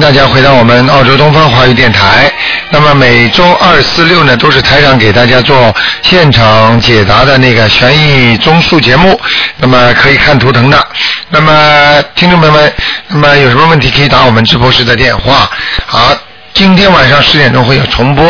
[0.00, 2.32] 大家回到我们澳洲东方华语电台。
[2.70, 9.18] 那么每周二、四、六呢，都是台长给大家做现场解答的那个悬疑综述节目。
[9.58, 10.86] 那么可以看图腾的。
[11.30, 12.72] 那么听众朋友们，
[13.08, 15.50] 那么有什么问题可以打我们直播室的电话。
[15.86, 16.16] 好。
[16.54, 18.24] 今天晚上十点钟会有重播。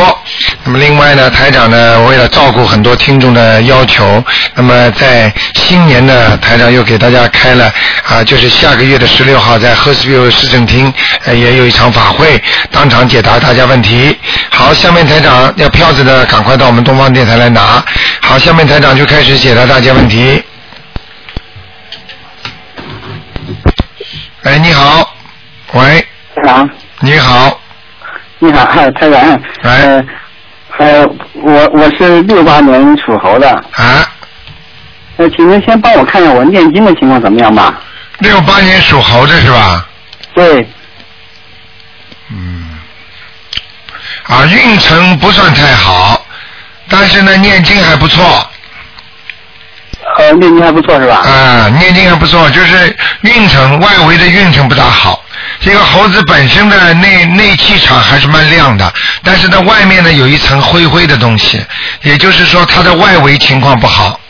[0.66, 4.22] 那么另外呢，台长呢为了照顾很多听众的要求，
[4.56, 7.72] 那么在新年呢，台长又给大家开了
[8.04, 10.92] 啊，就是下个月的十六号在赫斯比尔市政厅
[11.24, 12.42] 呃也有一场法会，
[12.72, 14.18] 当场解答大家问题。
[14.50, 17.84] 好，下面台长要票子的赶快到我们东方电台来拿。
[18.20, 20.42] 好，下面台长就开始解答大家问题。
[24.42, 25.14] 哎，你好，
[25.74, 27.60] 喂，台长，你好，
[28.40, 30.04] 你好，嗨，台长，呃，
[30.78, 34.12] 呃，我我是六八年属猴的，啊，
[35.16, 37.80] 呃，请您先帮我看一下我念经的情况怎么样吧？
[38.18, 39.88] 六八年属猴的是吧？
[40.34, 40.68] 对，
[42.30, 42.78] 嗯
[44.24, 46.26] 啊，运程不算太好，
[46.88, 48.50] 但是呢，念经还不错。
[50.18, 51.16] 呃，念经还不错是吧？
[51.16, 55.22] 啊，念经还不错，就是运程外围的运程不大好。
[55.60, 58.92] 这个猴子本身的内内气场还是蛮亮的，
[59.22, 61.64] 但是呢，外面呢有一层灰灰的东西，
[62.02, 64.20] 也就是说它的外围情况不好。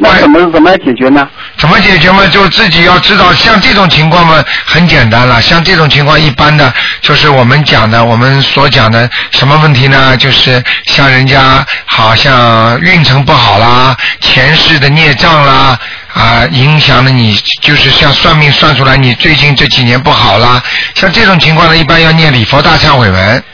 [0.00, 1.28] 那怎么怎么解决呢？
[1.56, 2.24] 怎么解决嘛？
[2.28, 5.42] 就自己要知道，像这种情况嘛，很简单了。
[5.42, 10.16] 像这种情况，一般的就是我们讲的，我们所讲的什么问题呢？
[10.16, 15.76] 就是像人家好像运程不好啦，前世的孽障啦，
[16.18, 20.60] 啊，影响了你，就是像算命算出来你最近这几年不好啦。
[20.96, 23.44] 像这种情况呢，一般要念礼佛大忏悔文。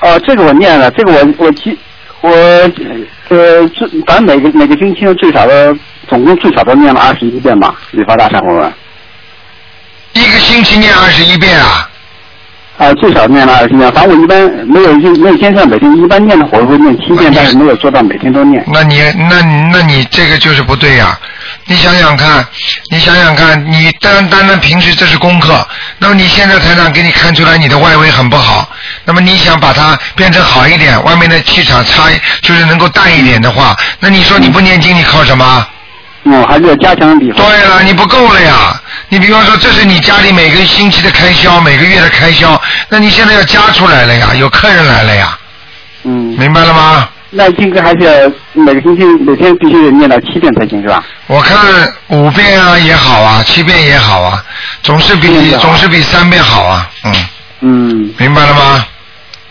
[0.00, 1.78] 哦，这个我念了，这个我我记
[2.20, 5.74] 我呃，最反正每个每个星期最少的，
[6.06, 8.70] 总共最少都念了二十一遍吧，礼佛大忏悔文。
[10.12, 11.88] 一个星期念二十一遍啊？
[12.78, 18.62] 啊，最少念了二十一遍，反正我一般没有就没有先生每天一般念的话，我会念七遍，但是没有做到每天都念。
[18.66, 19.00] 那你
[19.30, 19.40] 那
[19.72, 21.18] 那你这个就是不对呀、
[21.64, 22.46] 你想想看，
[22.90, 25.66] 你想想看，你单单单平时这是功课，
[25.98, 28.68] 那么你现在台长给你看出来你的外围很不好，
[29.06, 32.02] 那么你想把它变成好一点，外面的气场差
[32.42, 35.66] 就是能够淡一点的话，那你说你不念经你靠什么？
[36.28, 37.38] 嗯，还是要加强礼佛。
[37.38, 38.80] 对了，你不够了呀！
[39.08, 45.38] 你比方说，这是你家里每个星期的开销，每个月的开销，那你现在要加出来了呀，有客人来了呀，
[46.02, 46.36] 嗯。
[46.36, 47.08] 明白了吗？
[47.30, 48.32] 那应该还是要
[48.64, 51.04] 每个星期每天必须得念到七遍才行是吧？
[51.28, 51.58] 我看
[52.08, 54.42] 五遍啊也好啊，七遍也好啊，
[54.82, 57.14] 总是比总是比三遍好啊，嗯，
[57.60, 58.14] 嗯。
[58.18, 58.84] 明白了吗？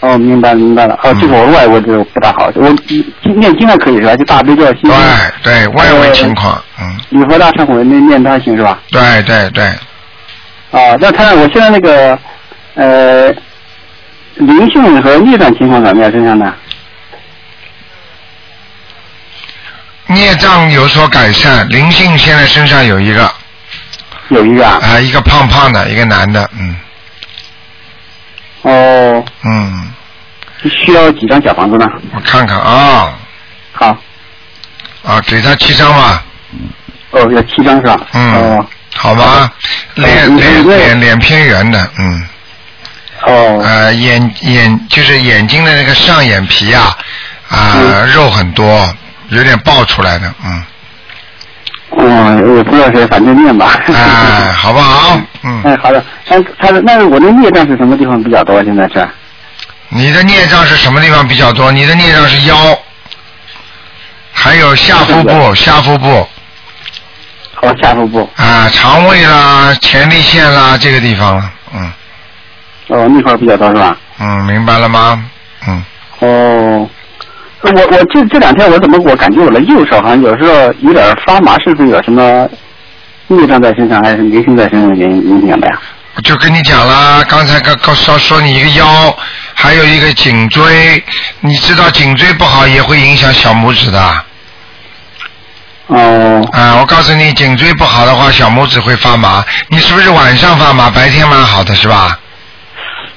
[0.06, 1.00] 哦，明白明白了。
[1.02, 2.70] 哦，这个我外围这个不大好，我
[3.24, 4.16] 念经还可以是吧？
[4.16, 4.92] 就大悲咒、心经。
[4.92, 8.80] 对对，外围情况，嗯，礼佛大忏悔文念念它行是吧？
[8.92, 9.64] 对对对，
[10.72, 12.18] 啊，那看看我现在那个
[12.76, 13.34] 呃
[14.36, 16.12] 灵性和业障情况怎么样？
[16.12, 16.54] 身上呢？
[20.08, 23.32] 孽障有所改善，灵性现在身上有一个
[24.30, 24.80] 有一个啊。
[24.84, 26.76] 啊，一个胖胖的，一个男的，嗯
[28.62, 29.94] 哦，嗯，
[30.64, 31.88] 需要几张小房子呢？
[32.14, 33.14] 我看看啊
[33.74, 33.98] 好，
[35.04, 36.24] 啊，给他七张吧，
[37.12, 38.00] 哦，要七张是吧？
[38.14, 38.66] 嗯哦，
[38.96, 39.52] 好吧，
[39.96, 42.28] 脸脸脸脸偏圆的，嗯。
[43.28, 46.96] 哦，呃，眼眼就是眼睛的那个上眼皮啊，
[47.50, 48.88] 啊、嗯肉很多，
[49.30, 50.64] 有点爆出来的，嗯，
[51.98, 53.72] 嗯，我不知道是，反正面吧。
[53.88, 55.20] 哎，好不好？
[55.44, 56.04] 嗯，哎，好的。
[56.28, 58.64] 那他的那我的孽障是什么地方比较多？
[58.64, 59.08] 现在是？
[59.90, 61.72] 你的孽障是什么地方比较多？
[61.72, 62.56] 你的孽障是腰，
[64.34, 66.28] 还有下腹部、下腹部
[67.62, 68.30] 哦，下腹部。
[68.36, 71.92] 啊、肠胃啦、前列腺啦这个地方了，嗯
[72.88, 73.98] 哦，那块儿比较多是吧？
[74.20, 75.24] 嗯，明白了吗？
[75.68, 75.84] 嗯，
[76.20, 76.90] 哦，
[77.62, 82.48] 我我这这两天我怎么我感觉我的右手好像有时候有点发麻，是不是有什么
[83.28, 85.80] 孽障在身上，还是灵性在身上影影响的呀？
[86.16, 89.18] 我就跟你讲了，刚才刚刚说说你一个腰，
[89.56, 91.04] 还有一个颈椎，
[91.40, 94.24] 你知道颈椎不好也会影响小拇指的。
[95.88, 99.44] 哦，啊，我告诉你，颈椎不好的话，小拇指会发麻。
[99.70, 102.20] 你是不是晚上发麻，白天蛮好的是吧？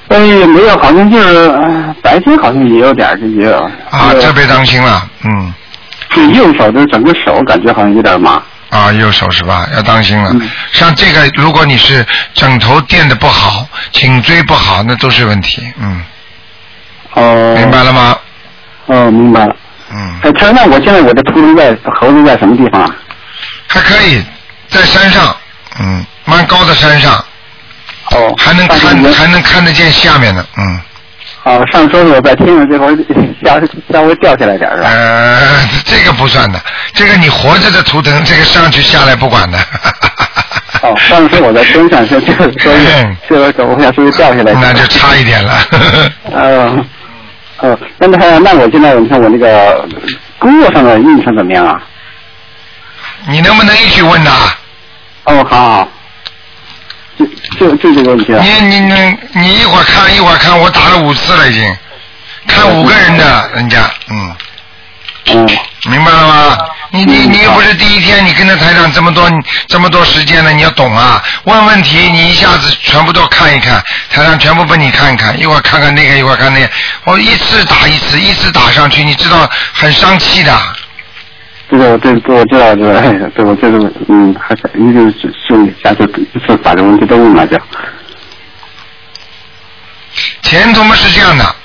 [0.09, 3.59] 哎，没有，好像就是、呃白天好像也有点这，也有。
[3.89, 5.53] 啊，呃特别当心了，嗯，
[6.15, 8.41] 就右手的整个手感觉好像有点麻。
[8.69, 9.67] 啊，右手是吧？
[9.75, 10.29] 要当心了。
[10.33, 15.61] 嗯像这个，如果你是枕头垫的不好，颈椎不好，那都是问题。
[15.79, 16.03] 嗯，
[17.13, 17.55] 哦。
[17.57, 18.17] 明白了吗？
[18.87, 19.55] 哦，明白了。
[19.91, 22.95] 嗯，哎，他那我现在我的图腾在猴子在什么地方啊？
[23.67, 24.23] 还可以，
[24.67, 25.35] 在山上，
[25.79, 27.13] 嗯，蛮高的山上。
[28.11, 30.81] 哦，还能看还能看得见下面的，嗯。
[31.43, 32.97] 哦，上周我在天上这会儿
[33.45, 33.59] 稍
[33.93, 34.89] 稍微掉下来点儿是吧？
[34.89, 36.59] 呃， 这个不算的，
[36.93, 39.57] 这个你活着的图腾，这个上去下来不管的。
[40.81, 42.85] 哦，上次我在天上 就就所以
[43.27, 44.53] 这个我想稍微掉下来。
[44.59, 45.53] 那就差一点了。
[46.31, 46.85] 呃，
[47.61, 49.87] 呃，那么还有那我现在你看我那个
[50.37, 51.81] 工作上的运程怎么样啊？
[53.27, 54.31] 你能不能一起问呐？
[55.25, 55.87] 哦，好好，
[57.17, 57.25] 就
[57.59, 58.41] 就就这个问题啊。
[58.41, 61.77] 你你你你一会儿看一会儿看，我打了五次了已经，
[62.47, 63.79] 看五个人的人家，
[64.09, 64.35] 嗯，
[65.27, 65.49] 嗯，
[65.91, 66.57] 明白了吗？
[66.91, 69.29] 你你嗯你又不是第一天，你跟着台长这么多
[69.67, 71.23] 这么多时间了，你要懂啊。
[71.43, 73.81] 问问题你一下子全部都看一看，
[74.11, 76.69] 台长全部帮你看一看，一会儿看看那个，一会儿看那个，
[77.05, 80.57] 我一次打一次，一次打上去，你知道很伤气的。
[81.69, 83.77] 这个这这我知道，这个 这我这个
[84.07, 86.03] 嗯，还是一定是是下次
[86.33, 87.55] 一次把这个问题都问了就。
[90.41, 91.55] 前途嘛是这样的，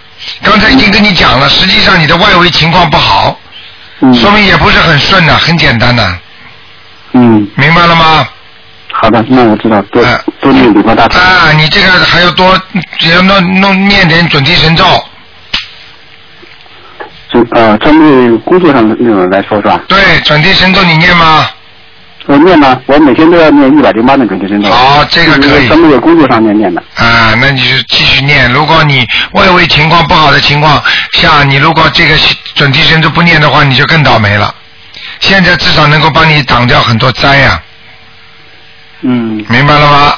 [0.42, 3.40] 刚才已经跟你讲了，实际上你的外围情况不好，
[4.00, 6.18] 嗯说明也不是很顺的，很简单的，
[7.12, 8.26] 嗯，明白了吗？
[8.92, 11.18] 好的，那我知道，多哎多念礼佛大忏。
[11.18, 12.60] 啊，你这个还要多，
[12.98, 14.84] 只要弄弄念点准提神咒，
[17.32, 19.80] 就呃，针对工作上的那种来说是吧？
[19.88, 21.48] 对，准提神咒你念吗？
[22.26, 24.70] 我念呢，我每天都要念一百零八的准提神咒。
[24.70, 26.82] 好这个可以针对工作上面念的。
[26.94, 28.50] 啊，那你就继续念。
[28.50, 30.82] 如果你外围情况不好的情况
[31.14, 32.14] 下，你如果这个
[32.54, 34.54] 准提神咒不念的话，你就更倒霉了。
[35.20, 37.60] 现在至少能够帮你挡掉很多灾呀、
[39.02, 40.14] 嗯明白了吗？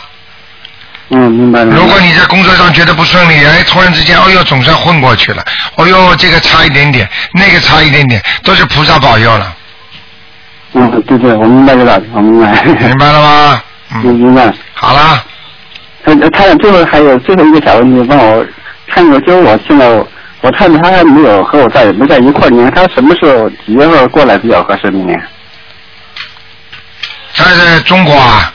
[1.10, 1.75] 嗯，明白了。
[1.75, 5.44] 如果你在工作上觉得不顺利，哎，突然之间，哦呦，总算混过去了，
[5.76, 9.56] 哦呦，这个差一点点，那个差一点点，都是菩萨保佑了，
[10.72, 12.62] 嗯，对对，我明白这道理，我明白。
[12.64, 13.62] 明白了吗？
[13.94, 14.52] 嗯， 嗯，明白。
[14.75, 15.25] 好了，
[16.04, 18.44] 他他最后还有最后一个小问题，帮我
[18.88, 20.06] 看个，就是我现在我
[20.42, 24.90] 我看他还没有和我在没在一块儿年，他什么时候几月份过来比较合适？
[24.90, 25.20] 明年
[27.34, 28.52] 他在中国啊，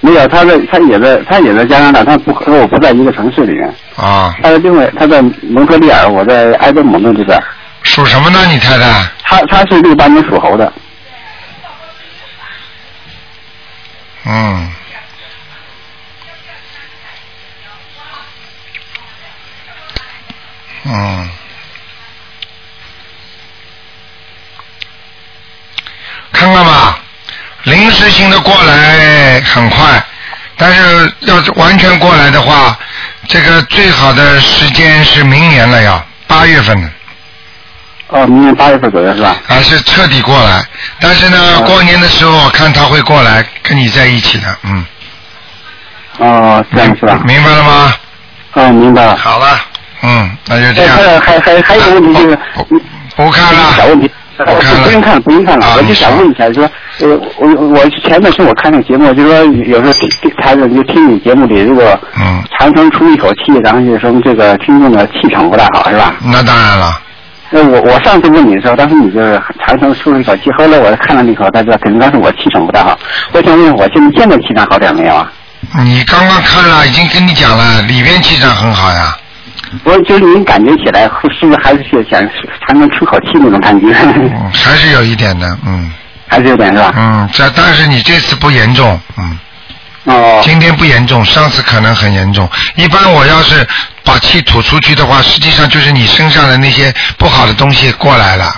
[0.00, 3.74] 没有，他在他也在他也在加拿大，他不和我不在一个城市里面。
[3.96, 7.38] 啊，他在另外他在蒙特利尔，我在埃德蒙顿这边。
[7.82, 8.38] 属什么呢？
[8.46, 8.86] 你太太？
[9.22, 10.72] 他他是六八年属猴的。
[14.26, 14.72] 嗯。
[20.84, 21.30] 嗯。
[26.32, 26.98] 看看吧，
[27.62, 30.04] 临时性的过来很快，
[30.56, 32.76] 但是要是完全过来的话，
[33.28, 36.90] 这个最好的时间是明年了呀八月份的。
[38.08, 39.36] 哦，明年八月份左右是吧？
[39.46, 40.62] 还是彻底过来，
[41.00, 44.86] 但是呢，哦过年的时候我看他会过来跟你在一起的，嗯。
[46.18, 47.18] 哦，这样是吧？
[47.24, 47.94] 明白了吗？
[48.52, 49.16] 哦，明白了。
[49.16, 49.58] 好了，
[50.06, 50.96] 嗯，那就这哎，样。
[50.96, 52.78] 还有还还还有一个问题就是，不
[53.16, 54.10] 不看了，小问题，
[54.84, 55.66] 不用看了，不用看了。
[55.66, 56.70] 啊我就想问一下，就说，
[57.00, 66.14] 呃，我我前段时间我看那个节目，就说有时候听听台长就听你节目里，如果嗯，长长出一口气，然后就说明这个听众的气场不大好，是吧？
[66.22, 67.00] 那当然了，
[67.50, 72.98] 那我我上次问你的时候，当时你就是长长出了一口气，后来我看了那口，才知道可能当时我气场不大好。
[73.32, 75.30] 我想问，我现在现在气场好点没有啊？
[75.82, 79.16] 你刚刚看了，已经跟你讲了，里边气场很好呀。
[79.82, 81.02] 我就是您感觉起来，
[81.38, 82.22] 是不是还是想
[82.66, 83.86] 还能出口气那种感觉？
[83.92, 85.90] 嗯，还是有一点的，嗯
[86.26, 86.92] 还是有点是吧？
[86.96, 89.38] 嗯，这但是你这次不严重，嗯，
[90.04, 92.48] 哦，今天不严重，上次可能很严重。
[92.76, 93.66] 一般我要是
[94.02, 98.52] 把气吐出去的话，实际上就是你身上的那些不好的东西过来了，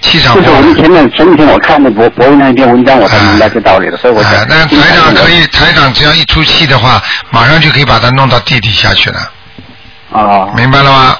[0.00, 0.54] 气场过来了。
[0.54, 4.32] 就是我们前面前几天我看的博博文那篇文章，我才明白这道理的，所以我想。
[4.32, 9.20] 哎，但台长可以，台长只要一出气的话，马上就可以把它弄到地底下去了，
[10.10, 11.16] 哦，明白了吗？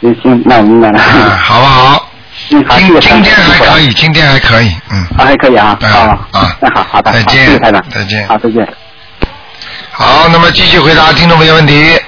[0.00, 0.98] 行行，那我明白了。
[0.98, 2.08] 嗯，好不好？
[2.50, 3.92] 嗯，今今天还可以。
[3.94, 5.02] 今天还可以，嗯。
[5.16, 5.76] 啊，还可以啊。
[5.80, 7.58] 啊啊啊那好好的，再见。
[7.90, 8.66] 再见好，再见。
[9.92, 11.98] 好，那么继续回答听众朋友问题。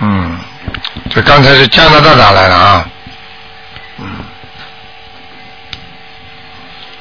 [0.00, 0.38] 嗯，
[1.10, 2.88] 这刚才是加拿大打来的啊。
[3.98, 4.06] 嗯。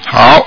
[0.08, 0.46] 好。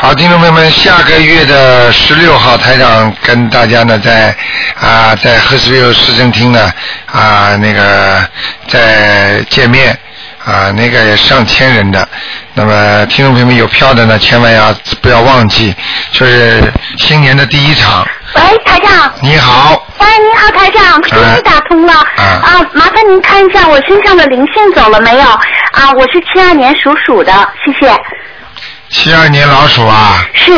[0.00, 4.32] 好，听众朋友们，下个月的十六号，台长跟大家呢在
[4.80, 6.72] 啊在赫斯维尔市政厅呢
[7.06, 8.24] 啊那个
[8.68, 9.98] 在见面
[10.44, 12.08] 啊那个上千人的，
[12.54, 15.74] 那么听众朋友们有票的呢，千万要不要忘记，
[16.12, 18.06] 就是新年的第一场。
[18.36, 19.12] 喂，台长。
[19.20, 21.92] 你好，喂，你好，台长，终于打通了。
[21.92, 25.28] 啊啊，麻烦您看一下我身上的灵性走了没有？
[25.72, 27.32] 啊，我是七二年属鼠的，
[27.66, 27.92] 谢谢。
[28.90, 30.52] 七二年老鼠啊，是，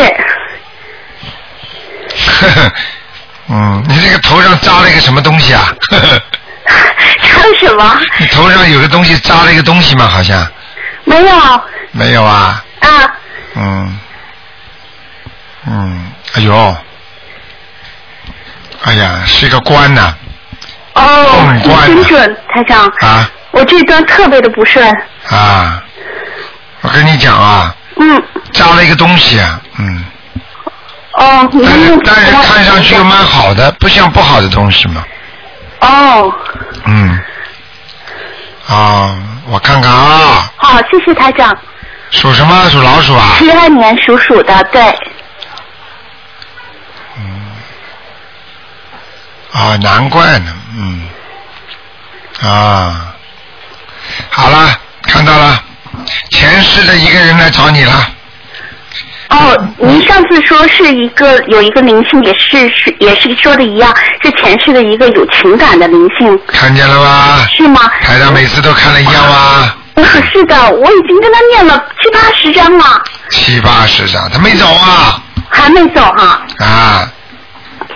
[2.40, 2.72] 呵呵，
[3.48, 5.74] 嗯，你这个头上扎了一个什么东西啊？
[5.90, 6.22] 呵呵，
[7.22, 8.00] 扎了什么？
[8.18, 10.06] 你头上有个东西扎了一个东西吗？
[10.06, 10.46] 好像。
[11.04, 11.62] 没有。
[11.92, 12.64] 没有啊。
[12.80, 12.88] 啊，
[13.56, 13.98] 嗯，
[15.66, 16.76] 嗯，哎呦，
[18.84, 20.14] 哎呀，是一个官呐、
[20.94, 23.28] 哦嗯，关了真准，台长，啊？
[23.50, 24.88] 我这段特别的不顺，
[25.28, 25.82] 啊！
[26.82, 30.04] 我跟你讲啊，嗯，扎了一个东西啊，嗯，
[31.14, 35.04] 哦，你但是但是看上去又蛮好的，不像不好的东西嘛，
[35.80, 36.32] 哦，
[36.86, 37.20] 嗯，
[38.68, 39.16] 啊，
[39.46, 41.56] 我看看啊，好，谢谢台长。
[42.10, 42.68] 属什么？
[42.70, 43.36] 属老鼠啊？
[43.38, 44.82] 七二年属鼠的，对，
[47.16, 47.52] 嗯。
[49.52, 51.08] 啊，难怪呢，嗯，
[52.42, 53.14] 啊，
[54.30, 55.62] 好了，看到了，
[56.30, 58.10] 前世的一个人来找你了，
[59.30, 67.46] 哦，您上次说是一个有一个灵性，也是是也是说的一样，是前世的一个有情感的灵性，看见了吧？
[67.56, 67.80] 是吗？
[68.02, 69.74] 台长每次都看了一样吗？
[69.94, 77.12] 嗯 是的，我已经跟他念了七八十章了，七八十张，他没走啊还没走啊、啊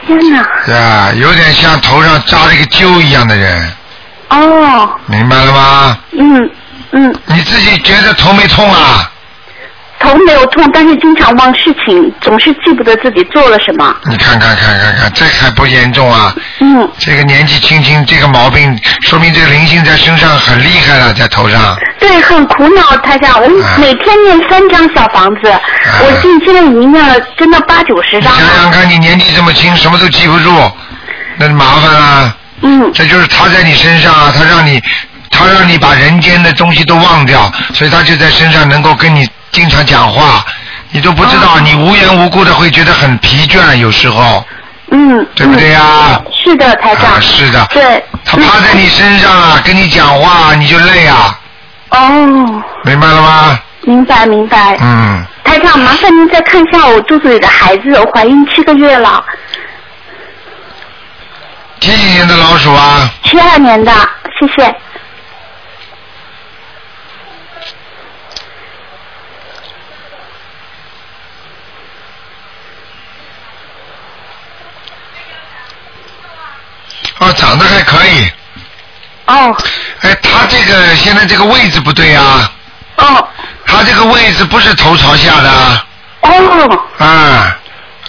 [0.06, 0.46] 天哪！
[0.68, 3.72] 呀，有点像头上扎了一个揪一样的人，
[4.28, 5.98] 哦，明白了吗？
[6.12, 6.50] 嗯
[6.92, 9.10] 嗯，你自己觉得头没痛啊？
[10.00, 13.96] 头没有痛，但是经常忘事情，总是记不得自己做了什么。
[14.04, 16.34] 你看看看看看，这还不严重啊？
[16.60, 21.74] 嗯，这个年纪轻轻，这个毛病，说明这个灵性在身上很厉害了，在头上。
[21.98, 25.50] 对，很苦恼，台长，我啊每天念三张小房子，
[26.02, 28.38] 我现现在已经念了真的八九十张了。
[28.38, 30.72] 想想看，你年纪这么轻，什么都记不住，
[31.38, 32.36] 那麻烦啊。
[32.60, 34.82] 嗯，这就是他在你身上啊，他让你，
[35.34, 40.44] 他让你把人间的东西都忘掉，所以他就在身上能够跟你经常讲话，
[40.90, 44.46] 你都不知道，哦你无缘无故的会觉得很疲倦，有时候，
[44.90, 47.12] 嗯，对不对呀、嗯是的，台长。
[47.12, 48.04] 啊，是的，对。
[48.24, 51.38] 他趴在你身上啊，跟你讲话，你就累啊，
[51.90, 53.58] 哦，明白了吗？
[53.82, 54.78] 明白明白。
[54.80, 59.22] 嗯，台长，麻烦您再看一下我肚子里的孩子，我怀孕七个月了，
[61.80, 63.10] 几几年的老鼠啊？
[63.24, 63.92] 七二年的，
[64.40, 64.74] 谢谢。
[77.18, 78.30] 哦，长得还可以。
[79.26, 79.56] 哦
[80.02, 82.50] 哎，他这个现在这个位置不对啊，
[82.96, 83.28] 哦
[83.66, 85.86] 他这个位置不是头朝下的啊。
[86.20, 87.56] 哦，啊，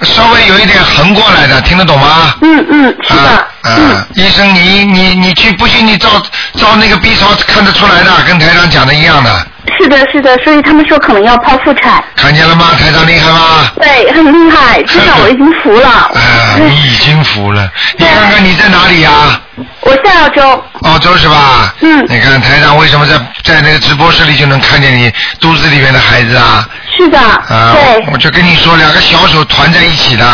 [0.02, 2.36] 稍微有一点横过来的，听得懂吗？
[2.42, 6.10] 嗯嗯，是的，嗯，医生你你你去，不信你照
[6.58, 9.48] 照那个 B 超看得出来的，跟台长讲的一样的，
[9.78, 12.72] 是的，是的，所以他们说可能要剖腹产，看见了吗？
[12.80, 13.72] 台长厉害吗？
[13.82, 15.90] 对，很厉害，至少我已经服了。
[15.90, 19.40] 啊，你已经服了， 你看看你在哪里呀、
[19.82, 21.74] 我在澳洲，澳洲是吧？
[21.82, 26.68] 嗯你看台长为什么在在那个直播室里就能看见你肚子里面的孩子啊？
[26.98, 30.26] 是的，啊，对我，就跟你说，两个小手团在一起的，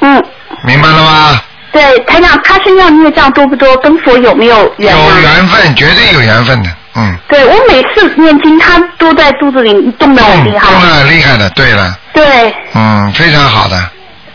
[0.00, 0.22] 嗯，
[0.64, 1.40] 明白了吗？
[1.72, 3.76] 对，台长，他身上孽障多不多？
[3.78, 5.18] 跟佛有没有缘有啊？
[5.20, 7.16] 缘分，绝对有缘分的，嗯。
[7.28, 10.70] 对我每次念经，他都在肚子里动的很厉害。
[10.70, 13.76] 动的很厉害的，对了，对，嗯，非常好的，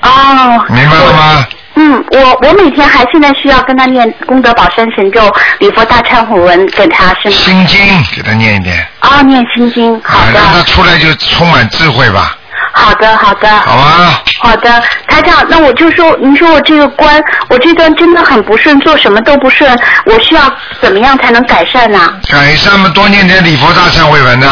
[0.02, 0.66] 哦。
[0.70, 1.48] 明白了吗？
[1.82, 7.36] 嗯，我我每天还现在需要跟他念功德宝山神咒、礼佛大忏悔文给他是吗？
[7.36, 7.80] 心经
[8.14, 12.36] 给他念一点，啊，念心经，好啊，让他，出来就充满智慧吧，
[12.72, 14.22] 好的，好的，好啊？
[14.42, 19.70] 好的，台长，那我就说，您说我这个关，我这段真的很不顺，做什么都不顺，
[20.06, 20.42] 我需要
[20.82, 22.00] 怎么样才能改善呢、
[22.32, 24.48] 改善嘛，多念点礼佛大忏悔文呐，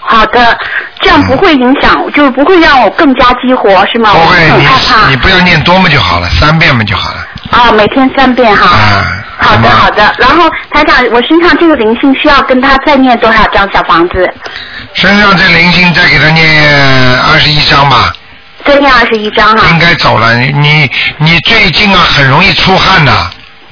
[0.00, 0.58] 好的，
[1.00, 4.10] 这样不会影响，就是不会让我更加激活，是吗？
[4.12, 5.04] 不会，我很害怕。
[5.06, 8.66] 你你不要念多么就好了，三遍嘛就好了，啊，每天三遍哈。
[8.66, 9.04] 啊，
[9.38, 10.14] 好的，好的。
[10.18, 14.28] 然后台长，我身上这个灵性需要跟他再念多少张小房子？
[14.94, 18.12] 身上这灵性再给他念二十一张吧，
[18.64, 19.78] 再念二十一张哈应。
[19.78, 20.34] 该走了。
[20.38, 23.12] 你你你最近啊很容易出汗的，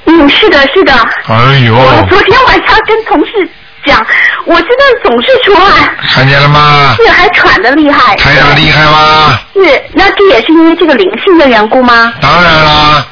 [0.05, 0.93] 嗯，是的，是的。
[1.27, 3.49] 哎呦，我昨天晚上跟同事
[3.85, 4.03] 讲，
[4.45, 6.95] 我真的总是出汗，看见了吗？
[6.97, 8.15] 是还喘的厉害。
[8.15, 9.39] 台长厉害吗？
[9.53, 12.13] 是，那这也是因为这个灵性的缘故吗？
[12.21, 13.05] 当然啦，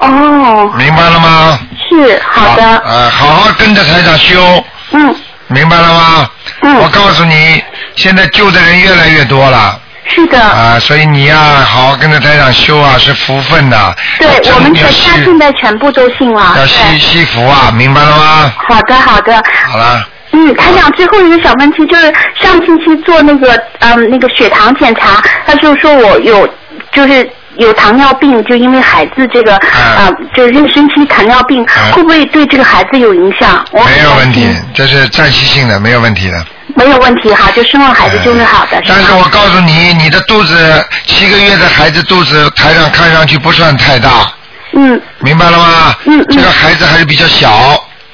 [0.00, 1.58] 哦，明白了吗？
[1.88, 5.14] 是好的，呃，好好跟着台长修，嗯
[5.48, 6.30] 明白了吗？
[6.62, 7.62] 嗯我告诉你，
[7.96, 9.78] 现在救的人越来越多了
[10.08, 13.94] 是的，啊，所以你呀、好好跟着台长修啊，是福分的。
[14.18, 14.90] 对我们全家
[15.24, 16.54] 现在全部都信了。
[16.56, 18.52] 要惜对，惜福啊，明白了吗？
[18.68, 19.42] 好的好的。
[19.68, 26.48] 好了，嗯，台长，最后一个小问题就是上星期做那个嗯那个血糖检查，他就说我有
[26.92, 33.64] 就是有糖尿病，就因为孩子这个啊啊，就是妊娠期糖尿病，啊会不会对这个孩子有影响？
[33.72, 36.46] 我没有问题，这是暂时性的，没有问题的。
[36.76, 38.84] 没有问题哈，就生完孩子就是好的，是？
[38.88, 40.56] 但是我告诉你，你的肚子
[41.04, 44.32] 七个月的孩子肚子，台上看上去不算太大，
[44.74, 45.94] 嗯，明白了吗？
[46.04, 47.50] 嗯嗯这个孩子还是比较小，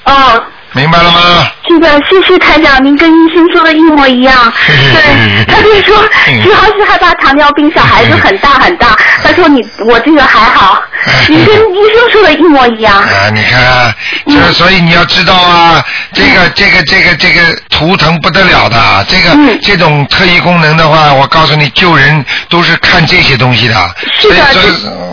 [0.05, 0.43] 哦，
[0.77, 1.51] 明白了吗？
[1.67, 4.53] 这个谢谢台长，您跟医生说的一模一样。
[4.67, 5.97] 对，他就说
[6.43, 8.95] 主要是害怕糖尿病，小孩子很大很大。
[9.25, 10.83] 他说你我这个还好，
[11.29, 12.95] 你跟医生说的一模一样。
[12.95, 13.95] 啊，你看啊，
[14.27, 17.41] 这所以你要知道啊，这个这个这个这个
[17.71, 23.75] 图腾不得了的，这个、嗯这种特异功能的话，我告诉你，救人都是看这些东西的。
[24.21, 24.61] 是的，这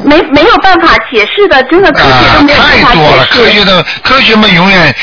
[0.05, 4.93] 没没有办法解释的，真的科学啊都没有办法太多了，科学的科学们，永远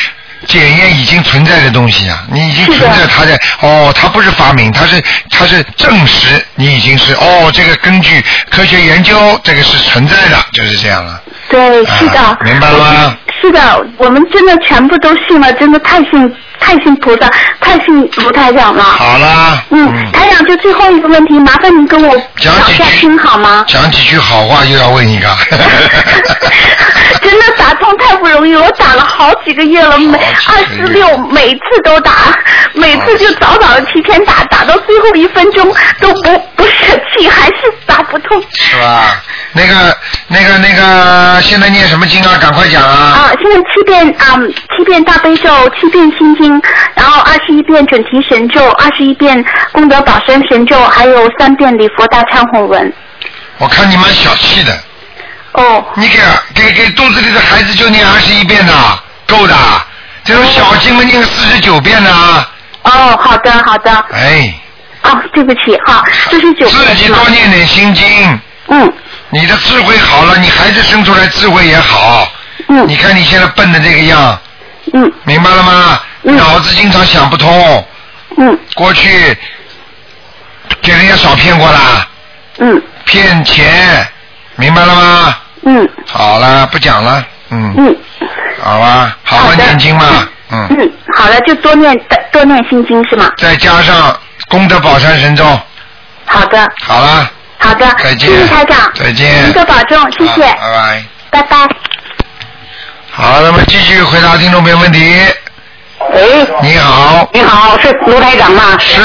[0.47, 11.21] 检验已经存在的东西啊，你已经存在它的哦，它不是发明，它是它是证实你已经是哦，这个根据科学研究，这个是存在的，就是这样了。
[11.49, 12.19] 对，是的。
[12.21, 13.17] 啊明白了吗？
[13.41, 17.31] 是的，我们真的全部都信了，真的太信太信菩萨，
[17.61, 18.83] 太信卢台长了。
[18.83, 23.65] 好啦，嗯，台长，就最后一个问题，麻烦您跟我讲一下听好吗？
[23.67, 25.27] 讲几句好话又要问一个。
[27.23, 32.13] 真的打通太不容易，我打了好几个月了，每二四六每次都打，
[32.75, 37.55] 每次就早早的提前打，打到最后一分钟都不不舍弃，还是
[37.87, 38.43] 打不通。
[38.53, 39.23] 是吧？
[39.53, 39.97] 那个、
[40.29, 42.39] 那个、那个，现在念什么经啊？
[42.41, 42.91] 赶快讲啊！
[42.91, 44.39] 啊，现在七遍啊、
[44.77, 46.63] 七遍大悲咒，七遍心经，
[46.95, 52.93] 然后二十一遍准提神咒，二十一遍功德宝山神咒，还有三遍礼佛大忏悔文。
[53.59, 54.73] 我看你蛮小气的，
[55.53, 56.19] 哦，你给
[56.55, 58.73] 给给肚子里的孩子就念二十一遍的，
[59.27, 59.55] 够的。
[60.23, 62.49] 这种小经们念四十九遍的啊！
[62.83, 64.55] 哦，好的好的，哎，
[65.03, 67.03] 哦，对不起哈，四十九自遍自？
[67.03, 68.93] 己多念点心经，嗯
[69.31, 72.29] 你的智慧好了，你孩子生出来智慧也好。
[72.69, 72.87] 嗯。
[72.89, 74.39] 你看你现在笨的这个样，
[74.93, 75.13] 嗯。
[75.25, 76.01] 明白了吗？
[76.25, 76.37] 嗯。
[76.37, 77.87] 脑子经常想不通，
[78.37, 78.59] 嗯。
[78.75, 79.37] 过去
[80.83, 82.07] 给人家少骗过啦。
[82.59, 82.83] 嗯。
[83.05, 84.07] 骗钱，
[84.57, 85.37] 明白了吗？
[85.63, 85.89] 嗯。
[86.07, 87.97] 好了，不讲了，嗯，嗯。
[88.63, 91.99] 好吧，好好念经嘛，嗯，嗯，好了，就多念
[92.33, 93.31] 多念心经是吗？
[93.39, 95.45] 再加上功德宝山神咒，
[96.27, 96.67] 好的。
[96.85, 97.31] 好了，
[97.63, 101.05] 好的，再见谢谢台长，再见您多保重，谢谢，拜拜。
[101.31, 101.57] 拜拜。
[103.13, 104.99] 好，那么继续回答听众朋友问题。
[106.13, 108.63] 喂，你好，你好，是卢台长吗？
[108.79, 109.01] 是，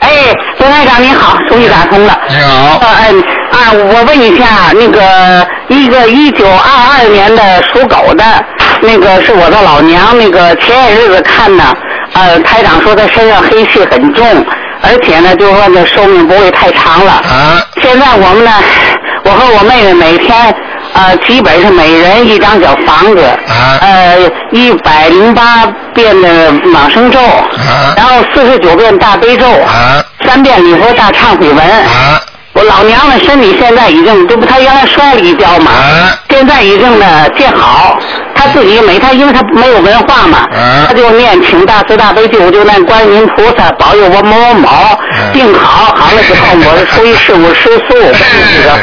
[0.00, 0.10] 哎，
[0.58, 2.16] 卢台长您好，终于打通了。
[2.28, 3.20] 你好呃，嗯
[3.52, 8.24] 啊，我问一下，那个一个一九二二年的属狗的，
[8.82, 11.64] 那个是我的老娘，那个前些日子看的，
[12.12, 14.46] 呃，台长说她身上黑气很重，
[14.86, 17.12] 而且呢，就说这寿命不会太长了。
[17.12, 18.50] 啊，现在我们呢，
[19.24, 20.54] 我和我妹妹每天
[20.92, 24.16] 呃，基本是每人一张小房子，啊呃，
[24.52, 31.58] 一百零八遍的往生咒，啊然后四十九遍大悲咒，啊三遍礼佛大忏悔文。
[31.58, 32.20] 啊
[32.52, 37.98] 我老娘呢，身体现在已经，这不她原来摔了一跤嘛，啊现在已经呢见好。
[38.44, 40.84] 她自己没他，因为他没有文化嘛，啊。
[40.88, 44.68] 她就念请大慈大悲救苦救难观音菩萨保佑我某某某
[45.16, 48.78] 嗯病好，好了之后我是出于事故吃素，这个。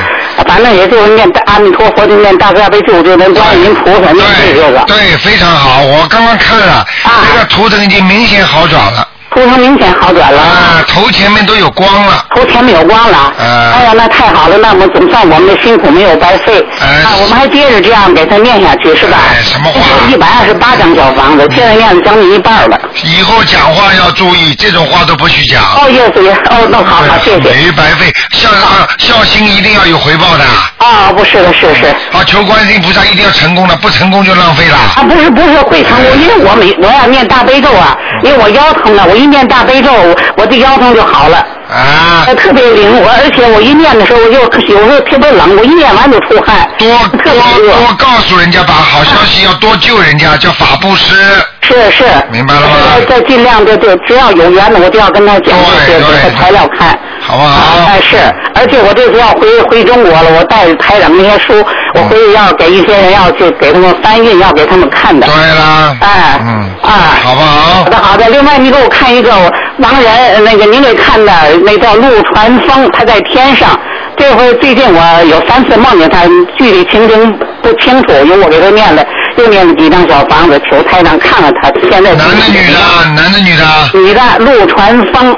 [0.48, 7.12] 反正也就是念大阿弥陀佛，就念大慈大悲救苦救难观音菩萨，念这对个，对，非常好，我刚刚看了，啊。
[7.32, 10.42] 这个图腾已经明显好转了，图腾明显好转了。
[10.42, 19.18] 啊，头前面都有光了，头前面有光了，嗯哎呀，那太好了，那么总算我们的辛苦没有白费，哎啊，我们还接着这样给他念下去，是吧？
[19.32, 22.78] 哎什么话一百二十八张小房子，现在念了将近一半了。
[23.04, 25.64] 以后讲话要注意，这种话都不许讲。
[25.64, 27.38] 哦，耶稣耶，哦，那好好，谢谢。
[27.38, 30.44] 没白费，孝啊孝心一定要有回报的。
[30.78, 31.86] 啊，不是的，是是。
[32.12, 34.78] 啊，求观世音菩萨一定要成功的，不成功就浪费了。
[34.98, 39.92] 啊，不是不是会成功，因为我每我要念大悲咒啊，因为我腰疼了，我一念大悲咒，
[40.36, 41.38] 我的腰疼就好了，
[41.70, 44.40] 啊呃，特别灵，活而且我一念的时候，我就
[44.74, 46.88] 有时候特别冷，我一念完就出汗，多
[47.24, 47.32] 多。
[47.32, 51.14] 多告诉人家吧好消息要多救人家，叫法布施。
[51.62, 55.56] 是是，明白了吗呃再尽量的就只要有缘的，我就要跟他讲
[55.88, 56.98] 这些，材料看。
[57.32, 58.18] 好不好哎、是，
[58.56, 65.26] 而且我这次要回回中国了，我带着台长那些书，我回去要给一些人要去给他们翻译，要给他们看的。
[65.26, 65.98] 对啦。
[66.02, 66.70] 哎，嗯。
[66.84, 67.90] 啊，好不好好？
[67.90, 69.32] 的好的，另外你给我看一个
[69.80, 71.32] 盲人，那个您给看的
[71.64, 73.80] 那叫陆传峰，他在天上。
[74.18, 76.26] 这回最近我有三次梦见他，
[76.58, 79.04] 具体情形不清楚，因为我给他念了，
[79.38, 82.14] 又念了几张小房子，求台长看看他现在。
[82.14, 82.80] 男的女的？
[83.16, 83.64] 男的女的？
[83.94, 85.36] 女的陆传风，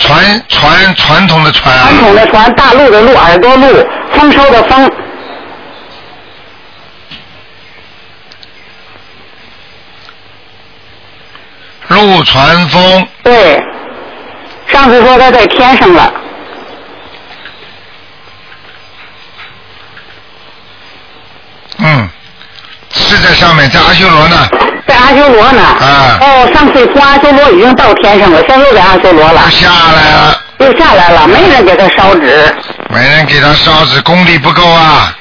[0.00, 1.88] 传传传统的传啊。
[1.88, 3.66] 传，统的传，大陆的陆，耳朵陆，
[4.12, 4.90] 丰收的丰，
[11.88, 13.62] 陆传风，对。
[14.66, 16.12] 上次说他在天上了，
[21.78, 22.08] 嗯，
[22.92, 24.48] 是在上面，在阿修罗呢，
[24.86, 25.62] 在阿修罗呢。
[25.62, 32.54] 啊哦，上次从阿修罗已经到天上了，现在又在阿修罗了他，下来了，又下来了，没人给他烧纸，
[32.88, 35.14] 没人给他烧纸，功力不够啊，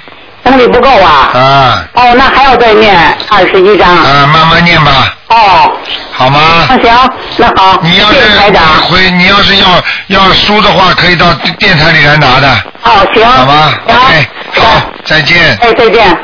[0.44, 1.30] 功力不够啊。
[1.34, 2.98] 啊哦，那还要再念
[3.30, 3.90] 二十一章。
[3.96, 5.72] 啊，慢慢念吧，哦，
[6.12, 6.40] 好吗？
[6.70, 8.64] 那行，那好，你要谢谢台是长。
[8.90, 9.68] 回，你要是要
[10.08, 12.50] 要书的话，可以到电台里来拿的，
[12.84, 13.26] 哦，行。
[13.26, 15.58] 好吗行？OK，好，再见。
[15.62, 16.18] 哎，再见。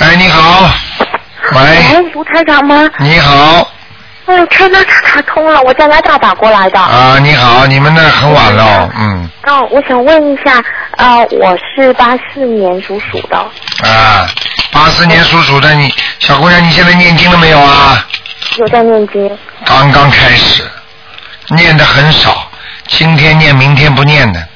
[0.00, 0.70] 哎，你好，
[1.52, 2.88] 喂，喂，卢台长吗？
[3.00, 3.70] 你好，
[4.24, 6.80] 哎，天哪，打通了，我在拉达打过来的。
[6.80, 10.62] 啊，你好，你们那很晚了，嗯，哦，我想问一下，
[10.96, 13.36] 呃，我是八四年属鼠的，
[13.86, 14.26] 啊，
[14.72, 18.02] 八四年属鼠的你，小姑娘，你现在念经了没有啊？
[18.56, 19.38] 有在念经。
[19.66, 20.62] 刚刚开始，
[21.50, 22.50] 念的很少，
[22.88, 24.48] 今天念，明天不念的，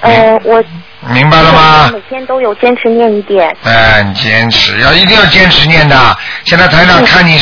[0.00, 0.62] 呃，我
[1.08, 1.90] 明白了吗？
[1.92, 3.54] 每天都有坚持念一点。
[3.64, 6.16] 哎，你坚持，要一定要坚持念的。
[6.44, 7.40] 现在台长看你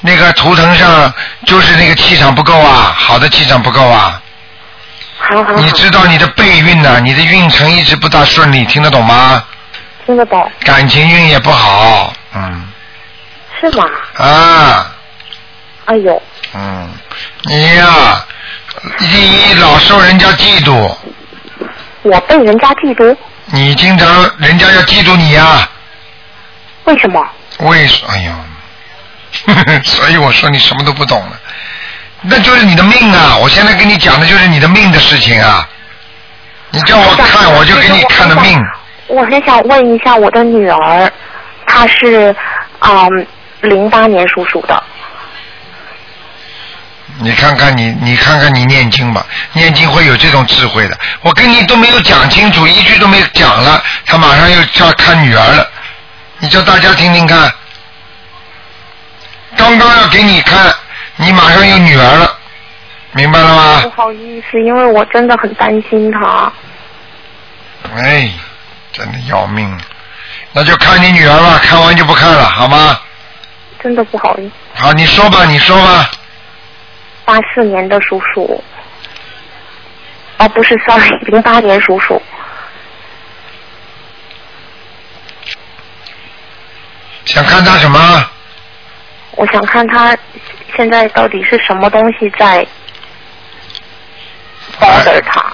[0.00, 1.12] 那个图腾上，
[1.46, 4.20] 就是那个气场不够啊，好的气场不够啊。
[5.18, 9.42] 好好好，你知道你的背运呐、你的运程一直不大顺利，听得懂吗？
[10.04, 12.68] 听得懂感情运也不好，嗯
[13.60, 13.84] 是吗？
[14.18, 14.92] 啊，
[15.86, 16.22] 哎呦，
[16.54, 16.88] 嗯，
[17.42, 18.24] 你呀、
[18.98, 20.94] 第一老受人家嫉妒，
[22.08, 23.16] 我被人家嫉妒，
[23.46, 25.68] 你经常人家要嫉妒你呀、
[26.84, 27.26] 为什么？
[27.60, 28.04] 为什？
[28.06, 28.36] 哎呀，
[29.84, 31.38] 所以我说你什么都不懂了，
[32.22, 33.36] 那就是你的命啊！
[33.36, 35.68] 我现在跟你讲的就是你的命的事情啊！
[36.70, 38.60] 你叫我看，我就给你看的命。
[39.08, 41.10] 我很想问一下我的女儿，
[41.66, 42.34] 她是
[42.80, 43.26] 嗯
[43.62, 44.82] 零八年属鼠的，
[47.18, 50.98] 你看看你，你看看你念经吧，念经会有这种智慧的。
[51.22, 55.66] 我跟你都没有讲清楚，一句都没有讲了，他马上又叫看女儿了。
[56.38, 57.50] 你叫大家听听看，
[59.56, 60.74] 刚刚要给你看，
[61.16, 62.38] 你马上有女儿了，
[63.12, 63.90] 明白了吗不？
[63.90, 66.52] 好意思，因为我真的很担心她。
[67.96, 68.30] 哎，
[68.92, 69.78] 真的要命！
[70.52, 73.00] 那就看你女儿吧，看完就不看了，好吗？
[73.82, 74.52] 真的不好意思。
[74.74, 76.10] 好，你说吧，你说吧。
[77.26, 78.64] 八四年的属鼠，
[80.38, 82.22] 哦，不是，sorry， 零八年属鼠。
[87.26, 88.30] 想看他什么？
[89.32, 90.16] 我想看他
[90.76, 92.66] 现在到底是什么东西在
[94.80, 95.44] bother 她。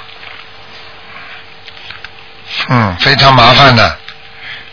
[2.68, 3.98] 嗯，非常麻烦的。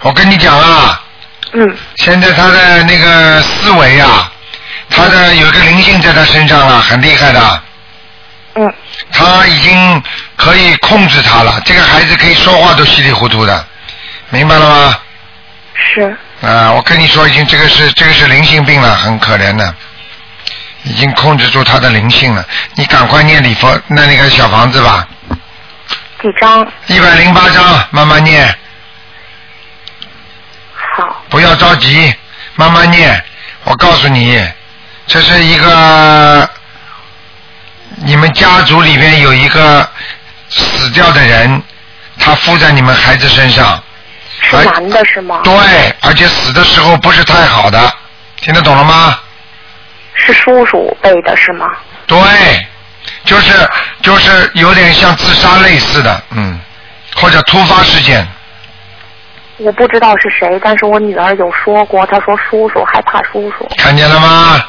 [0.02, 1.02] 我跟你讲啊，
[1.54, 4.32] 嗯，现在他的那个思维啊，
[4.90, 7.62] 他的有一个灵性在他身上了，很厉害的。
[8.56, 8.74] 嗯，
[9.12, 10.04] 他已经
[10.36, 13.66] 可以控制他了，这个孩子可以说话都稀里糊涂的，
[14.30, 15.00] 明白了吗？
[15.76, 19.74] 是，啊，我跟你说，已经这个是这个是灵性病了，很可怜的，
[20.84, 22.44] 已经控制住他的灵性了。
[22.76, 25.08] 你赶快念礼佛，那那个小房子吧，
[26.22, 26.68] 几张？
[26.88, 28.54] 一百零八张，慢慢念，
[30.98, 32.14] 好，不要着急，
[32.56, 33.24] 慢慢念。
[33.64, 34.46] 我告诉你，
[35.10, 36.48] 这是一个
[37.96, 39.86] 你们家族里边有一个
[40.50, 41.62] 死掉的人，
[42.20, 43.66] 他附在你们孩子身上。
[43.74, 43.82] 哎
[44.42, 45.42] 是男的是吗？
[45.44, 45.54] 对，
[46.02, 47.92] 而且死的时候不是太好的，
[48.38, 49.20] 听得懂了吗？
[50.14, 51.66] 是叔叔背的是吗？
[52.06, 52.20] 对，
[53.26, 53.52] 就是
[54.02, 56.58] 就是有点像自杀类似的，嗯，
[57.16, 58.26] 或者突发事件，
[59.58, 63.68] 我不知道是谁，但是我女儿有说过，她说叔叔害怕叔叔。
[63.78, 64.64] 看见了吗？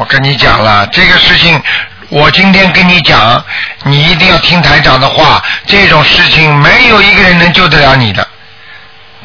[0.00, 1.62] 我跟你讲了，这个事情，
[2.08, 3.44] 我今天跟你讲，
[3.84, 8.26] 你一定要听台长的话，这种事情没有一个人能救得了你的。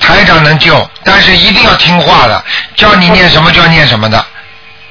[0.02, 2.44] 台长能救，但是一定要听话的，
[2.76, 4.26] 叫你念什么就要念什么的。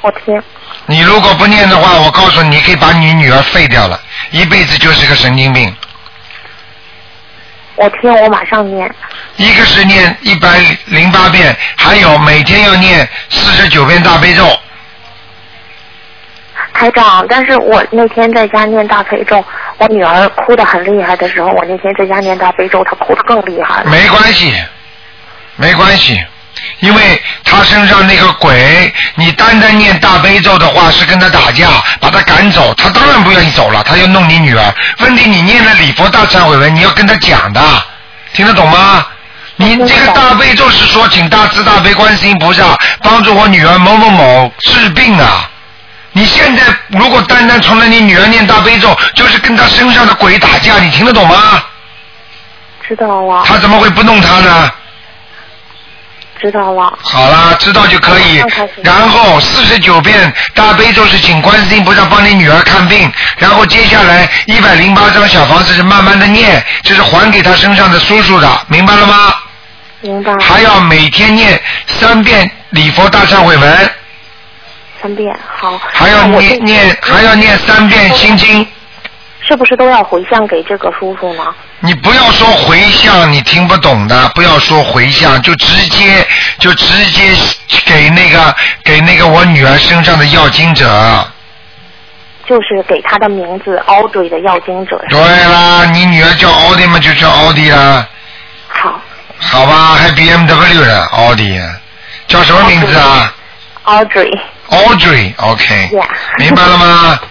[0.00, 0.42] 我听，
[0.86, 5.76] 你如果不念的话，我告诉你，你可以把你女儿废掉了，一辈子就是个神经病。
[7.76, 8.90] 我听，我马上念。
[9.36, 10.48] 一个是念一百
[10.86, 14.58] 零八遍，还有每天要念四十九遍大悲咒。
[16.74, 19.42] 台长，但是我那天在家念大悲咒，
[19.78, 23.90] 我女儿哭得很厉害的时候，我那天在家念大悲咒，她哭得更厉害了。
[23.90, 24.52] 没关系，
[25.56, 26.20] 没关系，
[26.80, 31.68] 因为他身上那个鬼，你单单念大悲咒的话是跟他打架，
[32.00, 34.74] 把他赶走，他当然不愿意走了，他要弄你女儿。
[34.98, 37.60] 问题你念了礼佛大忏悔文，你要跟他讲的，
[38.32, 39.06] 听得懂吗？
[39.56, 45.48] 你这个大悲咒是说，请大慈大悲观世音菩萨帮助我女儿某某某治病啊。
[46.16, 51.62] 你现在如果单单从了你女儿念大悲咒，就是跟她身上的鬼打架，你听得懂吗？
[52.86, 54.70] 知道了，他怎么会不弄她呢？
[56.40, 56.96] 知道了。
[57.02, 58.44] 好啦，知道就可以。
[58.82, 69.34] 然后四十九遍大悲咒是请观世音菩萨帮你女儿看病，然后接下来一百零八张小房子是慢慢的念，这是还给她身上的叔叔的，明白了吗？
[70.02, 70.32] 明白。
[70.38, 73.90] 还要每天念三遍礼佛大忏悔文，
[75.04, 75.78] 三遍，好。
[75.92, 78.66] 还要念念还要念三遍心经。
[79.46, 81.44] 是不是都要回向给这个叔叔呢？
[81.80, 86.26] 你不要说回向，你听不懂的，不要说回向，就直接
[86.58, 87.30] 就直接
[87.84, 90.86] 给那个给那个我女儿身上的要经者。
[92.46, 94.98] 就是给他的名字 Audrey 的要经者。
[95.10, 98.08] 对啦，你女儿叫奥迪嘛，就叫奥迪啦，
[98.68, 98.98] 好
[99.38, 101.60] 好吧，还 BMW 呢，奥迪，
[102.26, 103.30] 叫什么名字啊
[103.84, 104.38] ，Audrey，
[104.70, 106.06] ？Audrey，OK，、Yeah
[106.38, 107.18] 明白了吗？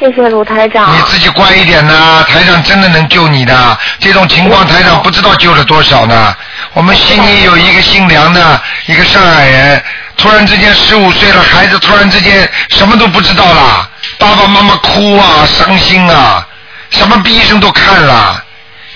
[0.00, 0.92] 谢谢卢台长。
[0.92, 3.78] 你自己乖一点呐，台长真的能救你的。
[4.00, 6.36] 这种情况，台长不知道救了多少呢。
[6.72, 9.82] 我们悉尼有一个姓梁的，一个上海人，
[10.16, 16.44] 突然之间十五岁了，孩子突然之间什么都不知道了，爸爸妈妈哭啊，伤心啊，
[16.90, 18.42] 什么医生都看了。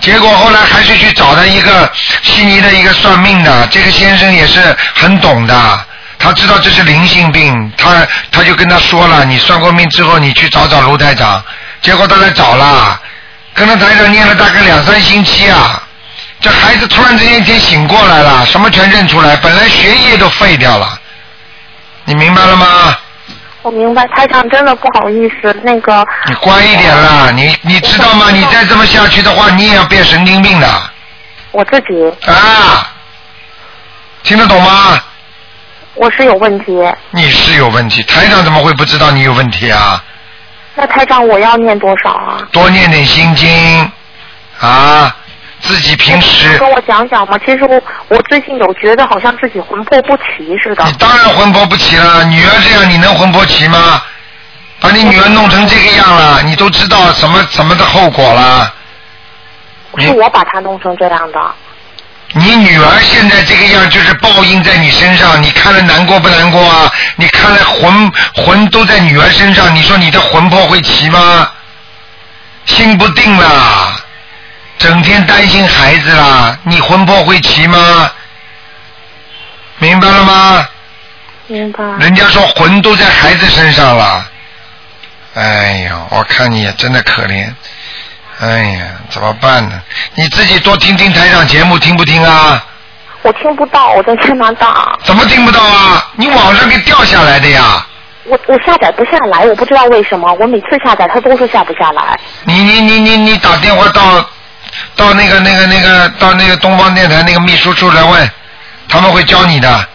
[0.01, 1.91] 结果后来还是去找了一个
[2.23, 5.85] 悉尼的一个算命的，这个先生也是很懂的，
[6.19, 11.43] 他知道这是灵性病，他他就跟他说了，你算过命之后，你去找找卢台长。
[11.81, 12.99] 结果他来找了，
[13.53, 15.81] 跟着台长念了大概两三星期啊，
[16.41, 20.99] 这孩子突然之间一天醒过来了，什么全认出来，本来学业都废掉了，
[22.03, 22.97] 你明白了吗？
[23.61, 28.29] 我明白，台长真的不好意思，那个你乖一点啦，你你知道吗？
[28.31, 30.67] 你再这么下去的话，你也要变神经病的
[31.51, 32.91] 我自己啊！
[34.23, 35.01] 听得懂吗？
[35.99, 36.73] 我是有问题，
[37.11, 40.01] 你是有问题，台长怎么会不知道你有问题啊？
[40.73, 42.47] 那台长我要念多少啊？
[42.53, 43.91] 多念点心经
[44.61, 45.13] 啊，
[45.59, 47.37] 自己平时跟我讲讲嘛。
[47.39, 50.93] 其实我我最近有觉得好像自己魂魄不齐似的你。
[50.93, 54.01] 当然魂魄不齐了，女儿这样你能魂魄齐吗？
[54.79, 58.73] 把你女儿弄成这个样了，你都知道什么什么的后果了。
[59.97, 61.39] 是我把她弄成这样的。
[62.33, 66.91] 你女儿现在这个样，就是报应在你身上，你看了难过不难过啊？
[67.15, 71.51] 你看了魂魂都在女儿身上，你说你的魂魄会齐吗？
[72.65, 73.99] 心不定啦，
[74.77, 78.11] 整天担心孩子啦，你魂魄会齐吗？
[79.79, 80.67] 明白了吗？
[81.47, 81.83] 明白。
[81.99, 84.29] 人家说魂都在孩子身上了。
[85.33, 87.51] 哎呀，我看你也真的可怜。
[88.39, 89.81] 哎呀，怎么办呢？
[90.15, 92.63] 你自己多听听台长节目，听不听啊？
[93.21, 96.07] 我听不到，我在加拿大，怎么听不到啊？
[96.15, 97.85] 你网上给掉下来的呀？
[98.23, 102.17] 我我下载不下来，我不知道为什么，我每次下载它都是下不下来。
[102.45, 104.25] 你你你你你打电话到
[104.95, 108.31] 到那个那个那个到那个东方电台那个秘书处来问，
[108.87, 109.85] 他们会教你的。